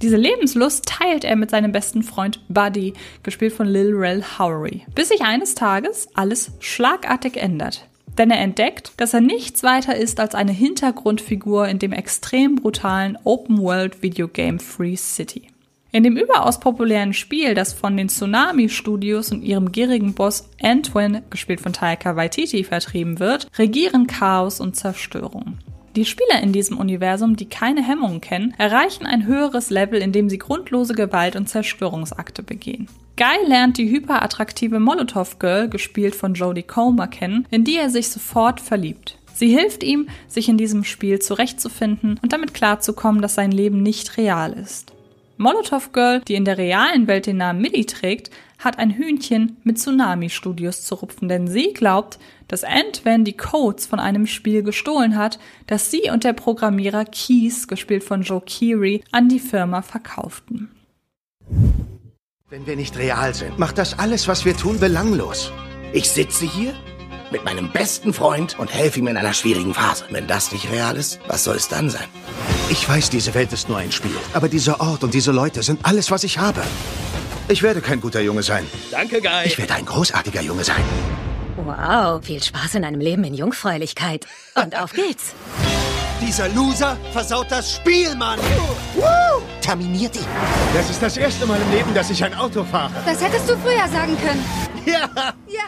Diese 0.02 0.18
Lebenslust 0.18 0.88
teilt 0.88 1.24
er 1.24 1.36
mit 1.36 1.52
seinem 1.52 1.72
besten 1.72 2.04
Freund 2.04 2.42
Buddy, 2.50 2.94
gespielt 3.24 3.54
von 3.54 3.68
Lil 3.68 3.94
Rel 3.94 4.24
Howery, 4.38 4.86
bis 4.96 5.10
sich 5.10 5.22
eines 5.22 5.56
Tages 5.56 6.10
alles 6.16 6.52
schlagartig 6.60 7.38
ändert. 7.38 7.86
Denn 8.18 8.30
er 8.30 8.40
entdeckt, 8.40 8.92
dass 8.98 9.14
er 9.14 9.22
nichts 9.22 9.64
weiter 9.64 9.96
ist 9.96 10.20
als 10.20 10.36
eine 10.36 10.52
Hintergrundfigur 10.52 11.68
in 11.68 11.80
dem 11.80 11.94
extrem 11.94 12.56
brutalen 12.56 13.18
Open-World-Videogame 13.24 14.60
Free 14.60 14.98
City. 14.98 15.48
In 15.94 16.04
dem 16.04 16.16
überaus 16.16 16.62
populären 16.62 17.12
Spiel, 17.12 17.54
das 17.54 17.74
von 17.74 17.98
den 17.98 18.08
Tsunami 18.08 18.70
Studios 18.70 19.32
und 19.34 19.44
ihrem 19.44 19.74
gierigen 19.74 20.14
Boss 20.14 20.50
Antoine, 20.62 21.22
gespielt 21.30 21.60
von 21.60 21.74
Taika 21.74 22.16
Waititi, 22.16 22.64
vertrieben 22.64 23.20
wird, 23.20 23.48
regieren 23.58 24.08
Chaos 24.08 24.62
und 24.62 24.78
Zerstörung. 24.78 25.58
Die 25.98 26.06
Spieler 26.06 26.42
in 26.42 26.54
diesem 26.54 26.78
Universum, 26.78 27.36
die 27.36 27.50
keine 27.50 27.86
Hemmungen 27.86 28.22
kennen, 28.22 28.54
erreichen 28.58 29.06
ein 29.06 29.26
höheres 29.26 29.70
Level, 29.70 30.02
indem 30.02 30.30
sie 30.30 30.38
grundlose 30.38 30.94
Gewalt 30.94 31.36
und 31.36 31.50
Zerstörungsakte 31.50 32.44
begehen. 32.44 32.88
Guy 33.18 33.46
lernt 33.46 33.78
die 33.78 33.92
hyperattraktive 33.92 34.80
Molotov 34.80 35.40
Girl, 35.40 35.68
gespielt 35.68 36.16
von 36.16 36.36
Jodie 36.36 36.64
Comer, 36.64 37.10
kennen, 37.10 37.46
in 37.52 37.66
die 37.66 37.76
er 37.76 37.90
sich 37.90 38.08
sofort 38.08 38.62
verliebt. 38.62 39.18
Sie 39.34 39.50
hilft 39.50 39.84
ihm, 39.84 40.08
sich 40.30 40.48
in 40.48 40.58
diesem 40.58 40.86
Spiel 40.86 41.20
zurechtzufinden 41.20 42.18
und 42.24 42.32
damit 42.32 42.54
klarzukommen, 42.54 43.22
dass 43.22 43.36
sein 43.36 43.52
Leben 43.52 43.84
nicht 43.84 44.16
real 44.16 44.54
ist. 44.54 44.94
Molotov 45.42 45.92
Girl, 45.92 46.22
die 46.22 46.36
in 46.36 46.46
der 46.46 46.60
realen 46.60 47.08
Welt 47.08 47.26
den 47.26 47.38
Namen 47.38 47.62
Millie 47.62 47.88
trägt, 47.88 48.30
hat 48.60 48.78
ein 48.78 48.92
Hühnchen 48.92 49.58
mit 49.64 49.80
Tsunami-Studios 49.80 50.84
zu 50.84 50.94
rupfen, 50.94 51.28
denn 51.28 51.48
sie 51.48 51.74
glaubt, 51.74 52.20
dass 52.48 52.64
Ant-Man 52.64 53.26
die 53.26 53.36
Codes 53.36 53.88
von 53.88 54.00
einem 54.00 54.28
Spiel 54.28 54.62
gestohlen 54.62 55.18
hat, 55.18 55.40
das 55.66 55.90
sie 55.90 56.12
und 56.12 56.24
der 56.24 56.34
Programmierer 56.34 57.06
Keys, 57.06 57.68
gespielt 57.68 58.04
von 58.04 58.22
Joe 58.22 58.42
Keery, 58.42 59.04
an 59.12 59.30
die 59.30 59.40
Firma 59.40 59.82
verkauften. 59.82 60.70
Wenn 62.50 62.68
wir 62.68 62.76
nicht 62.76 62.96
real 63.00 63.34
sind, 63.34 63.58
macht 63.58 63.80
das 63.80 63.98
alles, 63.98 64.28
was 64.28 64.46
wir 64.46 64.56
tun, 64.56 64.80
belanglos. 64.80 65.52
Ich 65.92 66.08
sitze 66.12 66.46
hier 66.46 66.76
mit 67.32 67.46
meinem 67.46 67.72
besten 67.72 68.14
Freund 68.14 68.58
und 68.60 68.74
helfe 68.74 69.00
ihm 69.00 69.08
in 69.08 69.18
einer 69.18 69.34
schwierigen 69.34 69.74
Phase. 69.74 70.06
Wenn 70.10 70.28
das 70.28 70.52
nicht 70.52 70.72
real 70.72 70.96
ist, 70.96 71.20
was 71.28 71.44
soll 71.44 71.56
es 71.56 71.68
dann 71.68 71.90
sein? 71.90 72.08
Ich 72.70 72.88
weiß, 72.88 73.10
diese 73.10 73.34
Welt 73.34 73.52
ist 73.54 73.70
nur 73.70 73.78
ein 73.78 73.92
Spiel. 73.92 74.16
Aber 74.34 74.50
dieser 74.50 74.80
Ort 74.80 75.04
und 75.04 75.14
diese 75.14 75.32
Leute 75.32 75.64
sind 75.64 75.86
alles, 75.86 76.12
was 76.12 76.24
ich 76.24 76.38
habe. 76.38 76.62
Ich 77.48 77.64
werde 77.64 77.82
kein 77.82 78.00
guter 78.00 78.22
Junge 78.22 78.44
sein. 78.44 78.66
Danke, 78.92 79.22
Guy. 79.22 79.46
Ich 79.46 79.58
werde 79.58 79.74
ein 79.74 79.86
großartiger 79.86 80.42
Junge 80.42 80.64
sein. 80.64 80.84
Wow, 81.58 82.24
viel 82.24 82.42
Spaß 82.42 82.76
in 82.76 82.86
einem 82.86 83.02
Leben 83.02 83.24
in 83.24 83.34
Jungfräulichkeit. 83.34 84.26
Und 84.56 84.76
auf 84.80 84.94
geht's. 84.94 85.34
Dieser 86.22 86.50
Loser 86.50 86.98
versaut 87.12 87.48
das 87.50 87.76
Spiel, 87.76 88.16
Mann! 88.16 88.40
Woo! 88.96 89.42
Terminiert 89.60 90.16
ihn. 90.16 90.26
Das 90.74 90.90
ist 90.90 91.02
das 91.02 91.18
erste 91.18 91.46
Mal 91.46 91.60
im 91.60 91.72
Leben, 91.72 91.94
dass 91.94 92.10
ich 92.10 92.24
ein 92.24 92.34
Auto 92.36 92.64
fahre. 92.64 92.94
Das 93.06 93.22
hättest 93.22 93.50
du 93.50 93.58
früher 93.58 93.88
sagen 93.88 94.18
können. 94.20 94.46
Ja! 94.86 95.10
Ja. 95.48 95.66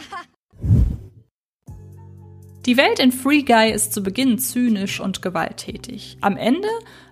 Die 2.66 2.78
Welt 2.78 3.00
in 3.00 3.12
Free 3.12 3.42
Guy 3.42 3.74
ist 3.74 3.94
zu 3.94 4.02
Beginn 4.02 4.40
zynisch 4.40 5.02
und 5.02 5.22
gewalttätig. 5.22 6.18
Am 6.22 6.38
Ende 6.38 6.70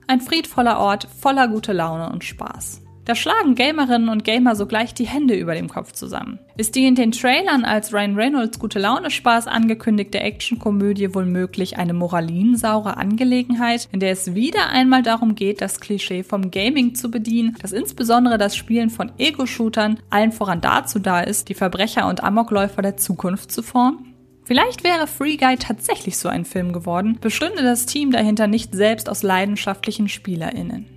ein 0.08 0.22
friedvoller 0.22 0.80
Ort 0.80 1.10
voller 1.20 1.50
gute 1.50 1.74
Laune 1.74 2.10
und 2.10 2.24
Spaß. 2.24 2.82
Da 3.04 3.16
schlagen 3.16 3.56
Gamerinnen 3.56 4.08
und 4.08 4.24
Gamer 4.24 4.56
sogleich 4.56 4.94
die 4.94 5.08
Hände 5.08 5.34
über 5.34 5.54
dem 5.54 5.68
Kopf 5.68 5.92
zusammen. 5.92 6.40
Ist 6.56 6.76
die 6.76 6.86
in 6.86 6.96
den 6.96 7.12
Trailern 7.12 7.66
als 7.66 7.92
Ryan 7.94 8.16
Reynolds 8.16 8.60
gute 8.60 8.80
Laune 8.80 9.12
Spaß 9.12 9.48
angekündigte 9.48 10.22
Actionkomödie 10.22 11.14
wohl 11.14 11.26
möglich 11.26 11.78
eine 11.78 11.94
moralinsaure 11.94 12.96
Angelegenheit, 12.96 13.90
in 13.92 14.00
der 14.00 14.12
es 14.12 14.34
wieder 14.34 14.70
einmal 14.70 15.04
darum 15.04 15.36
geht, 15.36 15.60
das 15.60 15.82
Klischee 15.82 16.24
vom 16.24 16.50
Gaming 16.52 16.96
zu 16.96 17.12
bedienen, 17.12 17.58
dass 17.62 17.74
insbesondere 17.74 18.38
das 18.38 18.56
Spielen 18.56 18.90
von 18.90 19.12
Ego-Shootern 19.18 20.00
allen 20.10 20.32
voran 20.32 20.62
dazu 20.62 21.00
da 21.00 21.20
ist, 21.20 21.50
die 21.50 21.56
Verbrecher 21.56 22.08
und 22.08 22.24
Amokläufer 22.24 22.82
der 22.82 22.96
Zukunft 22.96 23.52
zu 23.52 23.64
formen? 23.64 24.11
Vielleicht 24.44 24.84
wäre 24.84 25.08
Free 25.08 25.38
Guy 25.38 25.58
tatsächlich 25.58 26.18
so 26.18 26.28
ein 26.28 26.46
Film 26.46 26.74
geworden, 26.74 27.18
bestünde 27.22 27.64
das 27.64 27.86
Team 27.86 28.12
dahinter 28.12 28.48
nicht 28.48 28.74
selbst 28.74 29.10
aus 29.10 29.24
leidenschaftlichen 29.24 30.10
SpielerInnen. 30.10 30.88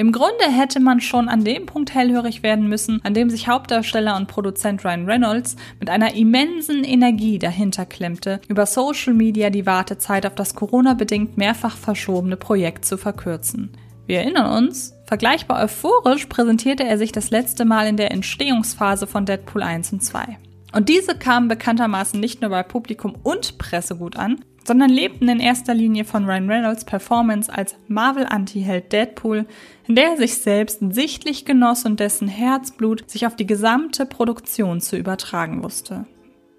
Im 0.00 0.12
Grunde 0.12 0.44
hätte 0.50 0.80
man 0.80 1.02
schon 1.02 1.28
an 1.28 1.44
dem 1.44 1.66
Punkt 1.66 1.94
hellhörig 1.94 2.42
werden 2.42 2.68
müssen, 2.68 3.00
an 3.04 3.12
dem 3.12 3.28
sich 3.28 3.48
Hauptdarsteller 3.48 4.16
und 4.16 4.28
Produzent 4.28 4.82
Ryan 4.82 5.04
Reynolds 5.04 5.56
mit 5.78 5.90
einer 5.90 6.14
immensen 6.14 6.84
Energie 6.84 7.38
dahinter 7.38 7.84
klemmte, 7.84 8.40
über 8.48 8.64
Social 8.64 9.12
Media 9.12 9.50
die 9.50 9.66
Wartezeit 9.66 10.24
auf 10.24 10.34
das 10.34 10.54
Corona-bedingt 10.54 11.36
mehrfach 11.36 11.76
verschobene 11.76 12.36
Projekt 12.36 12.86
zu 12.86 12.96
verkürzen. 12.96 13.72
Wir 14.06 14.20
erinnern 14.20 14.64
uns, 14.64 14.94
vergleichbar 15.04 15.62
euphorisch 15.62 16.26
präsentierte 16.26 16.84
er 16.84 16.96
sich 16.96 17.12
das 17.12 17.30
letzte 17.30 17.66
Mal 17.66 17.86
in 17.86 17.98
der 17.98 18.10
Entstehungsphase 18.10 19.06
von 19.06 19.26
Deadpool 19.26 19.62
1 19.62 19.92
und 19.92 20.02
2. 20.02 20.38
Und 20.72 20.88
diese 20.88 21.16
kamen 21.16 21.48
bekanntermaßen 21.48 22.20
nicht 22.20 22.40
nur 22.40 22.50
bei 22.50 22.62
Publikum 22.62 23.14
und 23.22 23.58
Presse 23.58 23.96
gut 23.96 24.16
an, 24.16 24.44
sondern 24.64 24.90
lebten 24.90 25.28
in 25.28 25.40
erster 25.40 25.74
Linie 25.74 26.04
von 26.04 26.26
Ryan 26.26 26.48
Reynolds 26.48 26.84
Performance 26.84 27.52
als 27.52 27.74
Marvel-Anti-Held 27.88 28.92
Deadpool, 28.92 29.46
in 29.88 29.94
der 29.96 30.10
er 30.10 30.16
sich 30.16 30.36
selbst 30.36 30.80
sichtlich 30.90 31.44
genoss 31.44 31.84
und 31.84 31.98
dessen 31.98 32.28
Herzblut 32.28 33.10
sich 33.10 33.26
auf 33.26 33.36
die 33.36 33.46
gesamte 33.46 34.06
Produktion 34.06 34.80
zu 34.80 34.96
übertragen 34.96 35.64
wusste. 35.64 36.06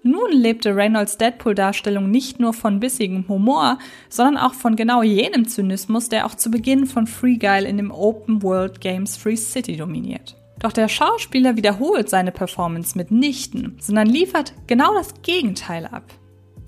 Nun 0.04 0.32
lebte 0.32 0.74
Reynolds 0.74 1.16
Deadpool-Darstellung 1.16 2.10
nicht 2.10 2.40
nur 2.40 2.52
von 2.52 2.80
bissigem 2.80 3.28
Humor, 3.28 3.78
sondern 4.08 4.36
auch 4.36 4.54
von 4.54 4.74
genau 4.74 5.04
jenem 5.04 5.46
Zynismus, 5.46 6.08
der 6.08 6.26
auch 6.26 6.34
zu 6.34 6.50
Beginn 6.50 6.86
von 6.86 7.06
Free 7.06 7.36
Guy 7.36 7.64
in 7.64 7.76
dem 7.76 7.92
Open 7.92 8.42
World 8.42 8.80
Games 8.80 9.16
Free 9.16 9.36
City 9.36 9.76
dominiert. 9.76 10.41
Doch 10.62 10.72
der 10.72 10.88
Schauspieler 10.88 11.56
wiederholt 11.56 12.08
seine 12.08 12.32
Performance 12.32 12.96
mitnichten, 12.96 13.76
sondern 13.80 14.08
liefert 14.08 14.54
genau 14.66 14.94
das 14.94 15.22
Gegenteil 15.22 15.86
ab 15.86 16.04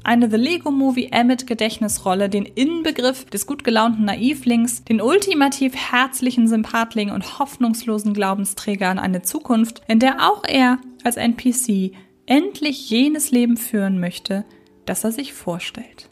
eine 0.04 0.30
The 0.30 0.36
Lego 0.36 0.70
Movie 0.70 1.08
Emmett 1.10 1.46
Gedächtnisrolle, 1.46 2.28
den 2.28 2.44
Inbegriff 2.44 3.24
des 3.24 3.46
gut 3.46 3.64
gelaunten 3.64 4.04
Naivlings, 4.04 4.84
den 4.84 5.00
ultimativ 5.00 5.74
herzlichen 5.74 6.46
Sympathling 6.46 7.10
und 7.10 7.38
hoffnungslosen 7.38 8.12
Glaubensträger 8.12 8.88
an 8.88 8.98
eine 8.98 9.22
Zukunft, 9.22 9.82
in 9.88 9.98
der 9.98 10.30
auch 10.30 10.44
er 10.44 10.78
als 11.02 11.16
NPC 11.16 11.92
endlich 12.26 12.88
jenes 12.90 13.30
Leben 13.30 13.56
führen 13.56 13.98
möchte, 13.98 14.44
das 14.84 15.04
er 15.04 15.12
sich 15.12 15.32
vorstellt. 15.32 16.10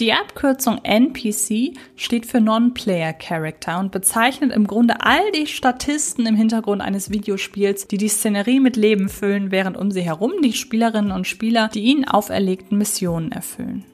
Die 0.00 0.12
Abkürzung 0.12 0.78
NPC 0.82 1.74
steht 1.96 2.26
für 2.26 2.40
Non-Player 2.40 3.12
Character 3.12 3.78
und 3.78 3.92
bezeichnet 3.92 4.52
im 4.52 4.66
Grunde 4.66 5.00
all 5.00 5.30
die 5.32 5.46
Statisten 5.46 6.26
im 6.26 6.34
Hintergrund 6.34 6.80
eines 6.80 7.10
Videospiels, 7.10 7.88
die 7.88 7.98
die 7.98 8.08
Szenerie 8.08 8.60
mit 8.60 8.76
Leben 8.76 9.08
füllen, 9.08 9.50
während 9.50 9.76
um 9.76 9.90
sie 9.90 10.02
herum 10.02 10.32
die 10.42 10.54
Spielerinnen 10.54 11.12
und 11.12 11.26
Spieler 11.26 11.68
die 11.72 11.82
ihnen 11.82 12.06
auferlegten 12.06 12.78
Missionen 12.78 13.32
erfüllen. 13.32 13.84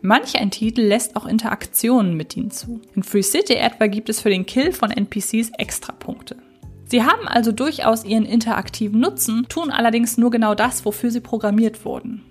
Manch 0.00 0.38
ein 0.38 0.50
Titel 0.50 0.82
lässt 0.82 1.16
auch 1.16 1.26
Interaktionen 1.26 2.16
mit 2.16 2.36
ihnen 2.36 2.52
zu. 2.52 2.80
In 2.94 3.02
Free 3.02 3.22
City 3.22 3.54
etwa 3.54 3.88
gibt 3.88 4.08
es 4.08 4.20
für 4.20 4.30
den 4.30 4.46
Kill 4.46 4.72
von 4.72 4.90
NPCs 4.92 5.50
Extrapunkte. 5.58 6.36
Sie 6.84 7.02
haben 7.02 7.26
also 7.26 7.52
durchaus 7.52 8.04
ihren 8.04 8.24
interaktiven 8.24 9.00
Nutzen, 9.00 9.46
tun 9.48 9.70
allerdings 9.70 10.16
nur 10.16 10.30
genau 10.30 10.54
das, 10.54 10.84
wofür 10.84 11.10
sie 11.10 11.20
programmiert 11.20 11.84
wurden. 11.84 12.22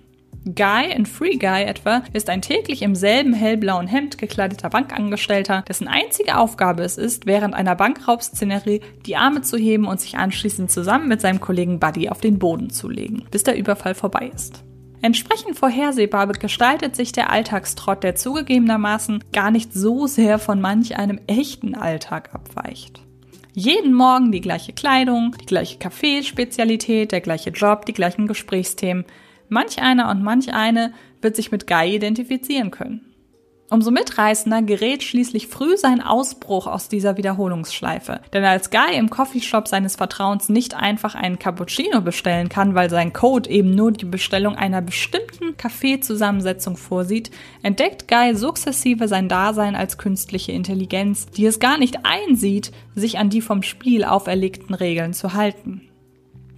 Guy 0.54 0.90
in 0.90 1.04
Free 1.04 1.36
Guy 1.36 1.64
etwa 1.64 2.02
ist 2.12 2.30
ein 2.30 2.42
täglich 2.42 2.82
im 2.82 2.94
selben 2.94 3.34
hellblauen 3.34 3.86
Hemd 3.86 4.18
gekleideter 4.18 4.70
Bankangestellter, 4.70 5.62
dessen 5.68 5.88
einzige 5.88 6.38
Aufgabe 6.38 6.82
es 6.82 6.96
ist, 6.96 7.26
während 7.26 7.54
einer 7.54 7.74
Bankraubszenerie 7.74 8.80
die 9.04 9.16
Arme 9.16 9.42
zu 9.42 9.56
heben 9.56 9.86
und 9.86 10.00
sich 10.00 10.16
anschließend 10.16 10.70
zusammen 10.70 11.08
mit 11.08 11.20
seinem 11.20 11.40
Kollegen 11.40 11.78
Buddy 11.78 12.08
auf 12.08 12.20
den 12.20 12.38
Boden 12.38 12.70
zu 12.70 12.88
legen, 12.88 13.24
bis 13.30 13.42
der 13.42 13.58
Überfall 13.58 13.94
vorbei 13.94 14.30
ist. 14.34 14.64
Entsprechend 15.00 15.56
vorhersehbar 15.56 16.26
gestaltet 16.28 16.96
sich 16.96 17.12
der 17.12 17.30
Alltagstrott, 17.30 18.02
der 18.02 18.16
zugegebenermaßen 18.16 19.22
gar 19.32 19.50
nicht 19.50 19.72
so 19.72 20.06
sehr 20.06 20.38
von 20.38 20.60
manch 20.60 20.96
einem 20.96 21.20
echten 21.26 21.74
Alltag 21.74 22.34
abweicht. 22.34 23.00
Jeden 23.52 23.92
Morgen 23.92 24.32
die 24.32 24.40
gleiche 24.40 24.72
Kleidung, 24.72 25.36
die 25.40 25.46
gleiche 25.46 25.78
Kaffeespezialität, 25.78 27.12
der 27.12 27.20
gleiche 27.20 27.50
Job, 27.50 27.86
die 27.86 27.92
gleichen 27.92 28.26
Gesprächsthemen. 28.26 29.04
Manch 29.48 29.80
einer 29.80 30.10
und 30.10 30.22
manch 30.22 30.52
eine 30.52 30.92
wird 31.20 31.36
sich 31.36 31.50
mit 31.50 31.66
Guy 31.66 31.94
identifizieren 31.94 32.70
können. 32.70 33.08
Umso 33.70 33.90
mitreißender 33.90 34.62
gerät 34.62 35.02
schließlich 35.02 35.46
früh 35.46 35.76
sein 35.76 36.00
Ausbruch 36.00 36.66
aus 36.66 36.88
dieser 36.88 37.18
Wiederholungsschleife. 37.18 38.20
Denn 38.32 38.42
als 38.42 38.70
Guy 38.70 38.96
im 38.96 39.10
Coffeeshop 39.10 39.68
seines 39.68 39.96
Vertrauens 39.96 40.48
nicht 40.48 40.74
einfach 40.74 41.14
einen 41.14 41.38
Cappuccino 41.38 42.00
bestellen 42.00 42.48
kann, 42.48 42.74
weil 42.74 42.88
sein 42.88 43.12
Code 43.12 43.50
eben 43.50 43.74
nur 43.74 43.92
die 43.92 44.06
Bestellung 44.06 44.56
einer 44.56 44.80
bestimmten 44.80 45.58
Kaffeezusammensetzung 45.58 46.78
vorsieht, 46.78 47.30
entdeckt 47.62 48.08
Guy 48.08 48.34
sukzessive 48.34 49.06
sein 49.06 49.28
Dasein 49.28 49.76
als 49.76 49.98
künstliche 49.98 50.52
Intelligenz, 50.52 51.26
die 51.26 51.44
es 51.44 51.60
gar 51.60 51.76
nicht 51.76 52.06
einsieht, 52.06 52.72
sich 52.94 53.18
an 53.18 53.28
die 53.28 53.42
vom 53.42 53.62
Spiel 53.62 54.04
auferlegten 54.04 54.74
Regeln 54.74 55.12
zu 55.12 55.34
halten. 55.34 55.87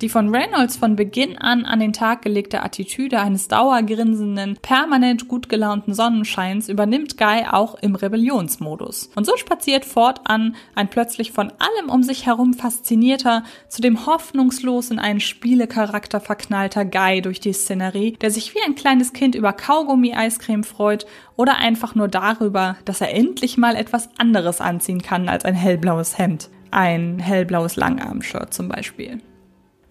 Die 0.00 0.08
von 0.08 0.34
Reynolds 0.34 0.78
von 0.78 0.96
Beginn 0.96 1.36
an 1.36 1.66
an 1.66 1.78
den 1.78 1.92
Tag 1.92 2.22
gelegte 2.22 2.62
Attitüde 2.62 3.20
eines 3.20 3.48
dauergrinsenden, 3.48 4.56
permanent 4.62 5.28
gut 5.28 5.50
gelaunten 5.50 5.92
Sonnenscheins 5.92 6.70
übernimmt 6.70 7.18
Guy 7.18 7.44
auch 7.50 7.74
im 7.74 7.94
Rebellionsmodus. 7.94 9.10
Und 9.14 9.26
so 9.26 9.36
spaziert 9.36 9.84
fortan 9.84 10.56
ein 10.74 10.88
plötzlich 10.88 11.32
von 11.32 11.52
allem 11.58 11.90
um 11.90 12.02
sich 12.02 12.24
herum 12.24 12.54
faszinierter, 12.54 13.44
zudem 13.68 14.06
hoffnungslos 14.06 14.90
in 14.90 14.98
einen 14.98 15.20
Spielecharakter 15.20 16.20
verknallter 16.20 16.86
Guy 16.86 17.20
durch 17.20 17.40
die 17.40 17.52
Szenerie, 17.52 18.12
der 18.12 18.30
sich 18.30 18.54
wie 18.54 18.62
ein 18.64 18.76
kleines 18.76 19.12
Kind 19.12 19.34
über 19.34 19.52
Kaugummi-Eiscreme 19.52 20.64
freut 20.64 21.04
oder 21.36 21.58
einfach 21.58 21.94
nur 21.94 22.08
darüber, 22.08 22.78
dass 22.86 23.02
er 23.02 23.14
endlich 23.14 23.58
mal 23.58 23.76
etwas 23.76 24.08
anderes 24.16 24.62
anziehen 24.62 25.02
kann 25.02 25.28
als 25.28 25.44
ein 25.44 25.54
hellblaues 25.54 26.16
Hemd. 26.16 26.48
Ein 26.70 27.18
hellblaues 27.18 27.76
Langarm-Shirt 27.76 28.54
zum 28.54 28.68
Beispiel. 28.68 29.20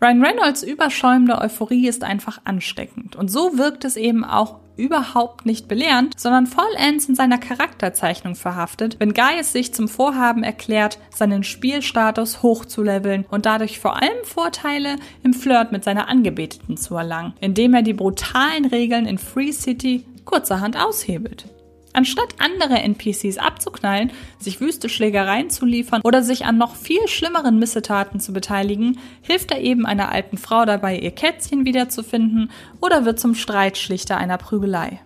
Ryan 0.02 0.24
Reynolds 0.24 0.64
überschäumende 0.64 1.38
Euphorie 1.40 1.88
ist 1.88 2.06
einfach 2.06 2.40
ansteckend. 2.46 3.18
Und 3.18 3.30
so 3.30 3.58
wirkt 3.58 3.84
es 3.84 3.98
eben 3.98 4.24
auch 4.24 4.60
überhaupt 4.78 5.46
nicht 5.46 5.68
belehrend, 5.68 6.18
sondern 6.18 6.48
vollends 6.48 7.10
in 7.10 7.16
seiner 7.16 7.38
Charakterzeichnung 7.38 8.36
verhaftet, 8.36 8.96
wenn 9.00 9.14
es 9.38 9.52
sich 9.52 9.74
zum 9.74 9.90
Vorhaben 9.90 10.42
erklärt, 10.42 11.00
seinen 11.14 11.44
Spielstatus 11.44 12.42
hochzuleveln 12.42 13.26
und 13.30 13.46
dadurch 13.46 13.80
vor 13.80 14.02
allem 14.02 14.24
Vorteile 14.24 14.96
im 15.22 15.34
Flirt 15.34 15.74
mit 15.74 15.84
seiner 15.84 16.08
Angebeteten 16.08 16.78
zu 16.78 16.96
erlangen, 16.96 17.34
indem 17.42 17.74
er 17.74 17.82
die 17.82 17.94
brutalen 17.94 18.64
Regeln 18.66 19.06
in 19.06 19.18
Free 19.18 19.52
City 19.52 20.06
kurzerhand 20.24 20.78
aushebelt. 20.78 21.46
Anstatt 21.94 22.36
andere 22.40 22.82
NPCs 22.82 23.38
abzuknallen, 23.38 24.12
sich 24.38 24.62
wüste 24.62 24.90
Schlägereien 24.90 25.50
zu 25.50 25.66
liefern 25.66 26.02
oder 26.04 26.22
sich 26.24 26.46
an 26.46 26.58
noch 26.58 26.76
viel 26.76 27.08
schlimmeren 27.08 27.58
Missetaten 27.60 28.20
zu 28.20 28.32
beteiligen, 28.32 29.00
hilft 29.22 29.52
er 29.52 29.62
eben 29.62 29.86
einer 29.86 30.12
alten 30.12 30.38
Frau 30.38 30.66
dabei, 30.66 30.98
ihr 30.98 31.12
Kätzchen 31.12 31.66
wiederzufinden 31.66 32.52
oder 32.80 33.06
wird 33.06 33.20
zum 33.20 33.36
Streitschlichter 33.36 34.18
einer 34.18 34.38
Prügelei. 34.38 35.02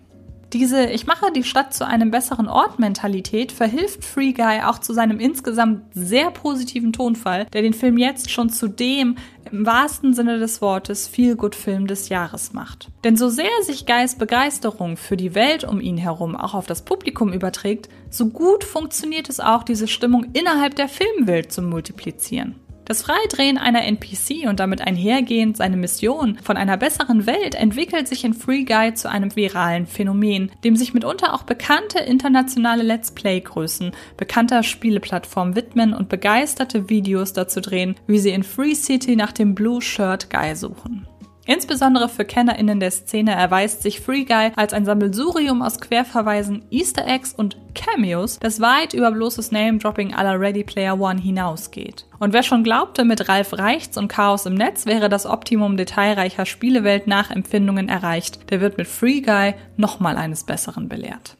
Diese 0.54 0.86
Ich 0.86 1.08
mache 1.08 1.32
die 1.32 1.42
Stadt 1.42 1.74
zu 1.74 1.84
einem 1.84 2.12
besseren 2.12 2.46
Ort 2.46 2.78
Mentalität 2.78 3.50
verhilft 3.50 4.04
Free 4.04 4.32
Guy 4.32 4.60
auch 4.62 4.78
zu 4.78 4.92
seinem 4.94 5.18
insgesamt 5.18 5.82
sehr 5.92 6.30
positiven 6.30 6.92
Tonfall, 6.92 7.46
der 7.52 7.62
den 7.62 7.74
Film 7.74 7.98
jetzt 7.98 8.30
schon 8.30 8.50
zu 8.50 8.68
dem 8.68 9.16
im 9.50 9.66
wahrsten 9.66 10.14
Sinne 10.14 10.38
des 10.38 10.62
Wortes 10.62 11.08
Feel-Good-Film 11.08 11.88
des 11.88 12.08
Jahres 12.08 12.52
macht. 12.52 12.88
Denn 13.02 13.16
so 13.16 13.28
sehr 13.30 13.50
sich 13.62 13.84
Guys 13.84 14.14
Begeisterung 14.14 14.96
für 14.96 15.16
die 15.16 15.34
Welt 15.34 15.64
um 15.64 15.80
ihn 15.80 15.96
herum 15.96 16.36
auch 16.36 16.54
auf 16.54 16.66
das 16.66 16.82
Publikum 16.82 17.32
überträgt, 17.32 17.88
so 18.08 18.28
gut 18.28 18.62
funktioniert 18.62 19.28
es 19.28 19.40
auch, 19.40 19.64
diese 19.64 19.88
Stimmung 19.88 20.26
innerhalb 20.34 20.76
der 20.76 20.86
Filmwelt 20.86 21.50
zu 21.50 21.62
multiplizieren. 21.62 22.54
Das 22.84 23.02
Freidrehen 23.02 23.56
einer 23.56 23.84
NPC 23.84 24.46
und 24.46 24.60
damit 24.60 24.82
einhergehend 24.82 25.56
seine 25.56 25.78
Mission 25.78 26.38
von 26.42 26.58
einer 26.58 26.76
besseren 26.76 27.26
Welt 27.26 27.54
entwickelt 27.54 28.06
sich 28.06 28.24
in 28.24 28.34
Free 28.34 28.64
Guy 28.64 28.92
zu 28.92 29.08
einem 29.08 29.34
viralen 29.34 29.86
Phänomen, 29.86 30.52
dem 30.64 30.76
sich 30.76 30.92
mitunter 30.92 31.32
auch 31.32 31.44
bekannte 31.44 32.00
internationale 32.00 32.82
Let's 32.82 33.12
Play-Größen 33.12 33.92
bekannter 34.18 34.62
Spieleplattformen 34.62 35.56
widmen 35.56 35.94
und 35.94 36.10
begeisterte 36.10 36.90
Videos 36.90 37.32
dazu 37.32 37.62
drehen, 37.62 37.94
wie 38.06 38.18
sie 38.18 38.30
in 38.30 38.42
Free 38.42 38.74
City 38.74 39.16
nach 39.16 39.32
dem 39.32 39.54
Blue 39.54 39.80
Shirt 39.80 40.28
Guy 40.28 40.54
suchen. 40.54 41.08
Insbesondere 41.46 42.08
für 42.08 42.24
KennerInnen 42.24 42.80
der 42.80 42.90
Szene 42.90 43.32
erweist 43.32 43.82
sich 43.82 44.00
Free 44.00 44.24
Guy 44.24 44.52
als 44.56 44.72
ein 44.72 44.86
Sammelsurium 44.86 45.60
aus 45.60 45.78
Querverweisen, 45.78 46.64
Easter 46.70 47.06
Eggs 47.06 47.34
und 47.34 47.58
Cameos, 47.74 48.38
das 48.38 48.60
weit 48.60 48.94
über 48.94 49.10
bloßes 49.10 49.52
Name-Dropping 49.52 50.14
aller 50.14 50.40
Ready 50.40 50.64
Player 50.64 50.98
One 50.98 51.20
hinausgeht. 51.20 52.06
Und 52.18 52.32
wer 52.32 52.42
schon 52.42 52.64
glaubte, 52.64 53.04
mit 53.04 53.28
Ralf 53.28 53.52
Reichts 53.52 53.98
und 53.98 54.08
Chaos 54.08 54.46
im 54.46 54.54
Netz 54.54 54.86
wäre 54.86 55.10
das 55.10 55.26
Optimum 55.26 55.76
detailreicher 55.76 56.46
Spielewelt 56.46 57.06
Nachempfindungen 57.06 57.90
erreicht, 57.90 58.50
der 58.50 58.62
wird 58.62 58.78
mit 58.78 58.88
Free 58.88 59.20
Guy 59.20 59.54
nochmal 59.76 60.16
eines 60.16 60.44
Besseren 60.44 60.88
belehrt. 60.88 61.36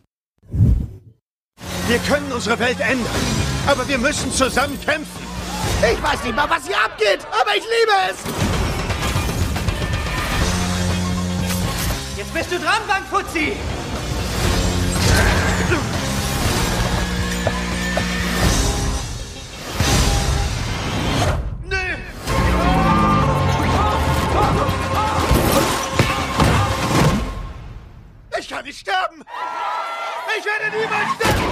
Wir 1.88 1.98
können 1.98 2.30
unsere 2.32 2.58
Welt 2.58 2.80
ändern, 2.80 3.06
aber 3.66 3.88
wir 3.88 3.98
müssen 3.98 4.30
zusammen 4.30 4.78
kämpfen. 4.84 5.24
Ich 5.80 6.02
weiß 6.02 6.24
nicht 6.24 6.36
mal, 6.36 6.48
was 6.48 6.66
hier 6.66 6.76
abgeht, 6.76 7.26
aber 7.40 7.56
ich 7.56 7.62
liebe 7.62 7.92
es. 8.10 8.63
Bist 12.34 12.50
du 12.50 12.58
dran, 12.58 12.82
Bankfuzzi! 12.88 13.56
Ich 28.36 28.48
kann 28.48 28.64
nicht 28.64 28.80
sterben! 28.80 29.24
Ich 30.36 30.44
werde 30.44 30.76
niemals 30.76 31.14
sterben! 31.14 31.43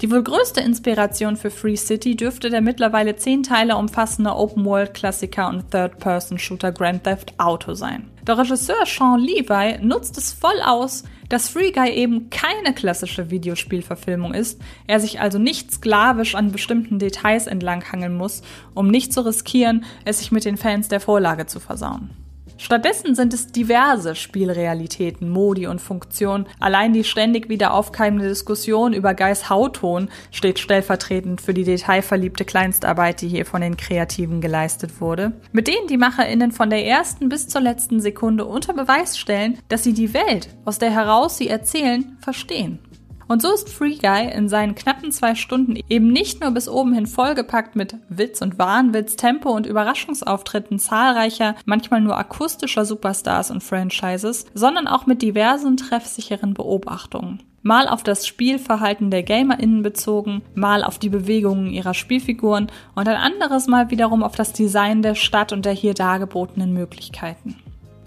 Die 0.00 0.12
wohl 0.12 0.22
größte 0.22 0.60
Inspiration 0.60 1.36
für 1.36 1.50
Free 1.50 1.74
City 1.74 2.14
dürfte 2.14 2.50
der 2.50 2.60
mittlerweile 2.60 3.16
zehn 3.16 3.42
Teile 3.42 3.76
umfassende 3.76 4.36
Open-World-Klassiker 4.36 5.48
und 5.48 5.72
Third-Person-Shooter 5.72 6.70
Grand 6.70 7.02
Theft 7.02 7.34
Auto 7.38 7.74
sein. 7.74 8.08
Der 8.24 8.38
Regisseur 8.38 8.86
Sean 8.86 9.18
Levi 9.18 9.78
nutzt 9.84 10.16
es 10.16 10.32
voll 10.32 10.60
aus, 10.64 11.02
dass 11.28 11.48
Free 11.48 11.72
Guy 11.72 11.90
eben 11.90 12.30
keine 12.30 12.74
klassische 12.74 13.30
Videospielverfilmung 13.30 14.34
ist, 14.34 14.60
er 14.86 15.00
sich 15.00 15.20
also 15.20 15.38
nicht 15.40 15.72
sklavisch 15.72 16.36
an 16.36 16.52
bestimmten 16.52 17.00
Details 17.00 17.48
entlanghangeln 17.48 18.16
muss, 18.16 18.42
um 18.74 18.88
nicht 18.88 19.12
zu 19.12 19.26
riskieren, 19.26 19.84
es 20.04 20.20
sich 20.20 20.30
mit 20.30 20.44
den 20.44 20.56
Fans 20.56 20.86
der 20.86 21.00
Vorlage 21.00 21.46
zu 21.46 21.58
versauen. 21.58 22.10
Stattdessen 22.60 23.14
sind 23.14 23.32
es 23.32 23.52
diverse 23.52 24.16
Spielrealitäten, 24.16 25.28
Modi 25.28 25.68
und 25.68 25.80
Funktionen. 25.80 26.46
Allein 26.58 26.92
die 26.92 27.04
ständig 27.04 27.48
wieder 27.48 27.72
aufkeimende 27.72 28.28
Diskussion 28.28 28.92
über 28.92 29.14
Geis 29.14 29.48
Hautton 29.48 30.08
steht 30.32 30.58
stellvertretend 30.58 31.40
für 31.40 31.54
die 31.54 31.62
detailverliebte 31.62 32.44
Kleinstarbeit, 32.44 33.20
die 33.20 33.28
hier 33.28 33.46
von 33.46 33.60
den 33.60 33.76
Kreativen 33.76 34.40
geleistet 34.40 35.00
wurde, 35.00 35.32
mit 35.52 35.68
denen 35.68 35.86
die 35.86 35.96
MacherInnen 35.96 36.50
von 36.50 36.68
der 36.68 36.84
ersten 36.84 37.28
bis 37.28 37.48
zur 37.48 37.60
letzten 37.60 38.00
Sekunde 38.00 38.44
unter 38.44 38.74
Beweis 38.74 39.16
stellen, 39.16 39.58
dass 39.68 39.84
sie 39.84 39.92
die 39.94 40.12
Welt, 40.12 40.48
aus 40.64 40.78
der 40.78 40.90
heraus 40.90 41.38
sie 41.38 41.48
erzählen, 41.48 42.18
verstehen. 42.20 42.80
Und 43.28 43.42
so 43.42 43.52
ist 43.52 43.68
Free 43.68 43.96
Guy 43.96 44.32
in 44.32 44.48
seinen 44.48 44.74
knappen 44.74 45.12
zwei 45.12 45.34
Stunden 45.34 45.78
eben 45.88 46.08
nicht 46.08 46.40
nur 46.40 46.50
bis 46.50 46.66
oben 46.66 46.94
hin 46.94 47.06
vollgepackt 47.06 47.76
mit 47.76 47.96
Witz 48.08 48.40
und 48.40 48.58
Wahnwitz, 48.58 49.16
Tempo 49.16 49.50
und 49.50 49.66
Überraschungsauftritten 49.66 50.78
zahlreicher, 50.78 51.54
manchmal 51.66 52.00
nur 52.00 52.16
akustischer 52.16 52.86
Superstars 52.86 53.50
und 53.50 53.62
Franchises, 53.62 54.46
sondern 54.54 54.88
auch 54.88 55.04
mit 55.04 55.20
diversen 55.20 55.76
treffsicheren 55.76 56.54
Beobachtungen. 56.54 57.42
Mal 57.62 57.86
auf 57.86 58.02
das 58.02 58.26
Spielverhalten 58.26 59.10
der 59.10 59.24
GamerInnen 59.24 59.82
bezogen, 59.82 60.42
mal 60.54 60.82
auf 60.82 60.98
die 60.98 61.10
Bewegungen 61.10 61.66
ihrer 61.70 61.92
Spielfiguren 61.92 62.68
und 62.94 63.08
ein 63.08 63.16
anderes 63.16 63.66
Mal 63.66 63.90
wiederum 63.90 64.22
auf 64.22 64.36
das 64.36 64.54
Design 64.54 65.02
der 65.02 65.14
Stadt 65.14 65.52
und 65.52 65.66
der 65.66 65.72
hier 65.74 65.92
dargebotenen 65.92 66.72
Möglichkeiten. 66.72 67.56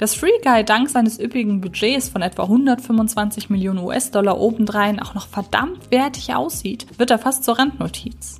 Dass 0.01 0.15
Free 0.15 0.39
Guy 0.43 0.65
dank 0.65 0.89
seines 0.89 1.19
üppigen 1.19 1.61
Budgets 1.61 2.09
von 2.09 2.23
etwa 2.23 2.41
125 2.45 3.51
Millionen 3.51 3.77
US-Dollar 3.77 4.39
obendrein 4.39 4.99
auch 4.99 5.13
noch 5.13 5.27
verdammt 5.27 5.91
wertig 5.91 6.33
aussieht, 6.33 6.87
wird 6.97 7.11
da 7.11 7.19
fast 7.19 7.43
zur 7.43 7.59
Randnotiz. 7.59 8.39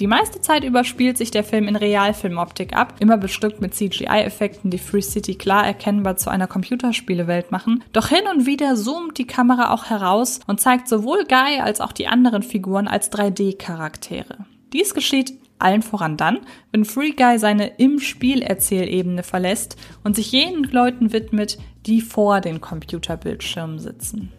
Die 0.00 0.08
meiste 0.08 0.40
Zeit 0.40 0.64
über 0.64 0.82
spielt 0.82 1.16
sich 1.16 1.30
der 1.30 1.44
Film 1.44 1.68
in 1.68 1.76
Realfilmoptik 1.76 2.76
ab, 2.76 2.94
immer 2.98 3.18
bestückt 3.18 3.60
mit 3.60 3.72
CGI-Effekten, 3.72 4.72
die 4.72 4.78
Free 4.78 5.00
City 5.00 5.36
klar 5.36 5.64
erkennbar 5.64 6.16
zu 6.16 6.28
einer 6.28 6.48
Computerspielewelt 6.48 7.52
machen. 7.52 7.84
Doch 7.92 8.08
hin 8.08 8.24
und 8.34 8.46
wieder 8.46 8.74
zoomt 8.74 9.16
die 9.16 9.28
Kamera 9.28 9.72
auch 9.72 9.84
heraus 9.84 10.40
und 10.48 10.60
zeigt 10.60 10.88
sowohl 10.88 11.24
Guy 11.28 11.60
als 11.60 11.80
auch 11.80 11.92
die 11.92 12.08
anderen 12.08 12.42
Figuren 12.42 12.88
als 12.88 13.12
3D-Charaktere. 13.12 14.38
Dies 14.72 14.92
geschieht 14.92 15.34
allen 15.58 15.82
voran 15.82 16.16
dann, 16.16 16.40
wenn 16.72 16.84
Free 16.84 17.12
Guy 17.12 17.38
seine 17.38 17.66
im 17.78 17.98
Spiel 17.98 18.42
Erzählebene 18.42 19.22
verlässt 19.22 19.76
und 20.04 20.16
sich 20.16 20.32
jenen 20.32 20.64
Leuten 20.64 21.12
widmet, 21.12 21.58
die 21.86 22.00
vor 22.00 22.40
den 22.40 22.60
Computerbildschirmen 22.60 23.78
sitzen. 23.78 24.32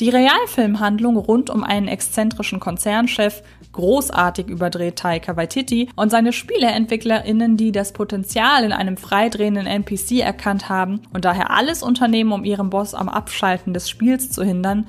Die 0.00 0.10
Realfilmhandlung 0.10 1.16
rund 1.16 1.48
um 1.48 1.64
einen 1.64 1.88
exzentrischen 1.88 2.60
Konzernchef, 2.60 3.42
großartig 3.72 4.48
überdreht 4.48 4.96
Taika 4.96 5.38
Waititi 5.38 5.88
und 5.96 6.10
seine 6.10 6.34
SpieleentwicklerInnen, 6.34 7.56
die 7.56 7.72
das 7.72 7.92
Potenzial 7.92 8.64
in 8.64 8.72
einem 8.72 8.98
freidrehenden 8.98 9.66
NPC 9.66 10.20
erkannt 10.20 10.68
haben 10.68 11.00
und 11.14 11.24
daher 11.24 11.50
alles 11.50 11.82
unternehmen, 11.82 12.32
um 12.32 12.44
ihren 12.44 12.68
Boss 12.68 12.94
am 12.94 13.08
Abschalten 13.08 13.72
des 13.72 13.88
Spiels 13.88 14.30
zu 14.30 14.44
hindern, 14.44 14.86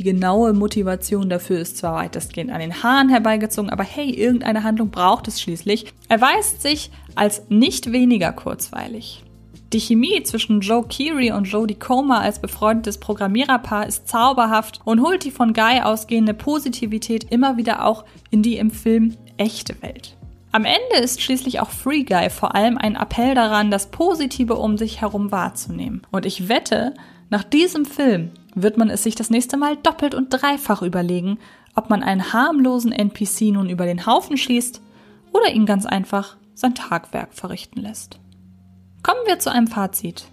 die 0.00 0.04
genaue 0.04 0.54
Motivation 0.54 1.28
dafür 1.28 1.58
ist 1.58 1.76
zwar 1.76 1.96
weitestgehend 1.96 2.50
an 2.50 2.60
den 2.60 2.82
Haaren 2.82 3.10
herbeigezogen, 3.10 3.68
aber 3.68 3.84
hey, 3.84 4.08
irgendeine 4.08 4.64
Handlung 4.64 4.88
braucht 4.90 5.28
es 5.28 5.42
schließlich, 5.42 5.92
erweist 6.08 6.62
sich 6.62 6.90
als 7.16 7.42
nicht 7.50 7.92
weniger 7.92 8.32
kurzweilig. 8.32 9.22
Die 9.74 9.78
Chemie 9.78 10.22
zwischen 10.22 10.62
Joe 10.62 10.86
Keery 10.88 11.32
und 11.32 11.44
Jodie 11.44 11.74
Comer 11.74 12.22
als 12.22 12.40
befreundetes 12.40 12.96
Programmiererpaar 12.96 13.86
ist 13.86 14.08
zauberhaft 14.08 14.80
und 14.86 15.02
holt 15.02 15.22
die 15.24 15.30
von 15.30 15.52
Guy 15.52 15.82
ausgehende 15.82 16.32
Positivität 16.32 17.24
immer 17.30 17.58
wieder 17.58 17.84
auch 17.84 18.06
in 18.30 18.42
die 18.42 18.56
im 18.56 18.70
Film 18.70 19.18
echte 19.36 19.82
Welt. 19.82 20.16
Am 20.50 20.64
Ende 20.64 21.04
ist 21.04 21.20
schließlich 21.20 21.60
auch 21.60 21.68
Free 21.68 22.04
Guy 22.04 22.30
vor 22.30 22.54
allem 22.54 22.78
ein 22.78 22.96
Appell 22.96 23.34
daran, 23.34 23.70
das 23.70 23.90
Positive 23.90 24.54
um 24.54 24.78
sich 24.78 25.02
herum 25.02 25.30
wahrzunehmen. 25.30 26.00
Und 26.10 26.24
ich 26.24 26.48
wette, 26.48 26.94
nach 27.28 27.44
diesem 27.44 27.84
Film 27.84 28.30
wird 28.54 28.76
man 28.76 28.90
es 28.90 29.02
sich 29.02 29.14
das 29.14 29.30
nächste 29.30 29.56
Mal 29.56 29.76
doppelt 29.76 30.14
und 30.14 30.30
dreifach 30.30 30.82
überlegen, 30.82 31.38
ob 31.74 31.90
man 31.90 32.02
einen 32.02 32.32
harmlosen 32.32 32.92
NPC 32.92 33.52
nun 33.52 33.68
über 33.68 33.86
den 33.86 34.06
Haufen 34.06 34.36
schießt 34.36 34.80
oder 35.32 35.52
ihn 35.52 35.66
ganz 35.66 35.86
einfach 35.86 36.36
sein 36.54 36.74
Tagwerk 36.74 37.32
verrichten 37.32 37.80
lässt. 37.80 38.18
Kommen 39.02 39.20
wir 39.26 39.38
zu 39.38 39.50
einem 39.50 39.66
Fazit. 39.66 40.26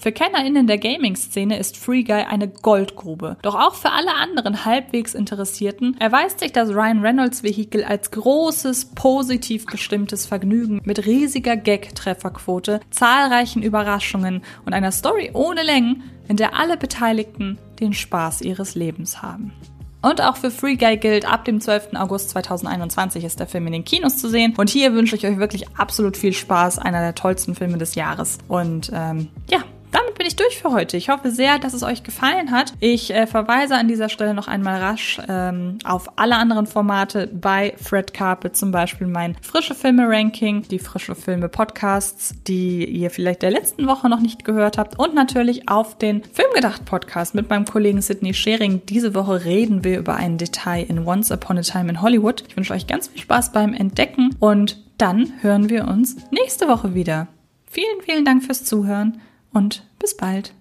Für 0.00 0.12
KennerInnen 0.12 0.68
der 0.68 0.78
Gaming-Szene 0.78 1.58
ist 1.58 1.76
Free 1.76 2.04
Guy 2.04 2.22
eine 2.22 2.46
Goldgrube. 2.46 3.36
Doch 3.42 3.56
auch 3.56 3.74
für 3.74 3.90
alle 3.90 4.14
anderen 4.14 4.64
halbwegs 4.64 5.12
Interessierten 5.12 5.96
erweist 5.98 6.38
sich 6.38 6.52
das 6.52 6.68
Ryan 6.68 7.00
Reynolds 7.00 7.42
Vehikel 7.42 7.82
als 7.82 8.12
großes, 8.12 8.94
positiv 8.94 9.66
bestimmtes 9.66 10.24
Vergnügen 10.24 10.80
mit 10.84 11.04
riesiger 11.04 11.56
Gag-Trefferquote, 11.56 12.78
zahlreichen 12.90 13.60
Überraschungen 13.60 14.42
und 14.64 14.72
einer 14.72 14.92
Story 14.92 15.32
ohne 15.34 15.64
Längen, 15.64 16.04
in 16.28 16.36
der 16.36 16.54
alle 16.54 16.76
Beteiligten 16.76 17.58
den 17.80 17.92
Spaß 17.92 18.42
ihres 18.42 18.74
Lebens 18.74 19.22
haben. 19.22 19.52
Und 20.00 20.22
auch 20.22 20.36
für 20.36 20.50
Free 20.50 20.76
Guy 20.76 20.96
gilt, 20.96 21.28
ab 21.28 21.44
dem 21.44 21.60
12. 21.60 21.94
August 21.94 22.30
2021 22.30 23.24
ist 23.24 23.40
der 23.40 23.48
Film 23.48 23.66
in 23.66 23.72
den 23.72 23.84
Kinos 23.84 24.18
zu 24.18 24.28
sehen. 24.28 24.54
Und 24.56 24.70
hier 24.70 24.92
wünsche 24.94 25.16
ich 25.16 25.26
euch 25.26 25.38
wirklich 25.38 25.64
absolut 25.76 26.16
viel 26.16 26.32
Spaß, 26.32 26.78
einer 26.78 27.00
der 27.00 27.16
tollsten 27.16 27.56
Filme 27.56 27.78
des 27.78 27.96
Jahres. 27.96 28.38
Und 28.46 28.92
ähm, 28.94 29.28
ja, 29.50 29.64
damit 29.92 30.14
bin 30.14 30.26
ich 30.26 30.36
durch 30.36 30.58
für 30.58 30.72
heute. 30.72 30.96
Ich 30.96 31.08
hoffe 31.08 31.30
sehr, 31.30 31.58
dass 31.58 31.74
es 31.74 31.82
euch 31.82 32.02
gefallen 32.02 32.50
hat. 32.50 32.72
Ich 32.80 33.12
äh, 33.14 33.26
verweise 33.26 33.76
an 33.76 33.88
dieser 33.88 34.08
Stelle 34.08 34.34
noch 34.34 34.48
einmal 34.48 34.80
rasch 34.80 35.20
ähm, 35.28 35.78
auf 35.84 36.18
alle 36.18 36.36
anderen 36.36 36.66
Formate 36.66 37.26
bei 37.28 37.74
Fred 37.76 38.12
Carpet, 38.12 38.56
zum 38.56 38.70
Beispiel 38.70 39.06
mein 39.06 39.36
Frische 39.40 39.74
Filme 39.74 40.08
Ranking, 40.08 40.62
die 40.62 40.78
Frische 40.78 41.14
Filme 41.14 41.48
Podcasts, 41.48 42.34
die 42.46 42.84
ihr 42.84 43.10
vielleicht 43.10 43.42
der 43.42 43.50
letzten 43.50 43.86
Woche 43.86 44.08
noch 44.08 44.20
nicht 44.20 44.44
gehört 44.44 44.78
habt 44.78 44.98
und 44.98 45.14
natürlich 45.14 45.68
auf 45.68 45.96
den 45.96 46.22
Filmgedacht 46.24 46.84
Podcast 46.84 47.34
mit 47.34 47.48
meinem 47.48 47.64
Kollegen 47.64 48.02
Sidney 48.02 48.34
Schering. 48.34 48.82
Diese 48.86 49.14
Woche 49.14 49.44
reden 49.44 49.84
wir 49.84 49.98
über 49.98 50.16
ein 50.16 50.38
Detail 50.38 50.84
in 50.88 51.06
Once 51.06 51.30
Upon 51.30 51.58
a 51.58 51.62
Time 51.62 51.88
in 51.88 52.02
Hollywood. 52.02 52.44
Ich 52.48 52.56
wünsche 52.56 52.74
euch 52.74 52.86
ganz 52.86 53.08
viel 53.08 53.20
Spaß 53.20 53.52
beim 53.52 53.74
Entdecken 53.74 54.34
und 54.40 54.82
dann 54.98 55.32
hören 55.40 55.70
wir 55.70 55.86
uns 55.86 56.16
nächste 56.30 56.68
Woche 56.68 56.94
wieder. 56.94 57.28
Vielen, 57.70 58.00
vielen 58.02 58.24
Dank 58.24 58.42
fürs 58.44 58.64
Zuhören 58.64 59.20
und 59.52 59.88
bis 59.98 60.16
bald. 60.16 60.54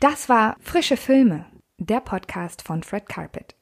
Das 0.00 0.28
war 0.28 0.56
Frische 0.60 0.96
Filme, 0.96 1.46
der 1.78 2.00
Podcast 2.00 2.62
von 2.62 2.82
Fred 2.82 3.08
Carpet. 3.08 3.57